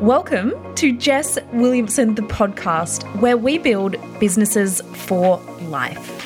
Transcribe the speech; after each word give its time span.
Welcome 0.00 0.52
to 0.74 0.92
Jess 0.92 1.38
Williamson, 1.54 2.16
the 2.16 2.22
podcast, 2.22 3.02
where 3.20 3.38
we 3.38 3.56
build 3.56 3.96
businesses 4.20 4.82
for 4.92 5.38
life. 5.70 6.25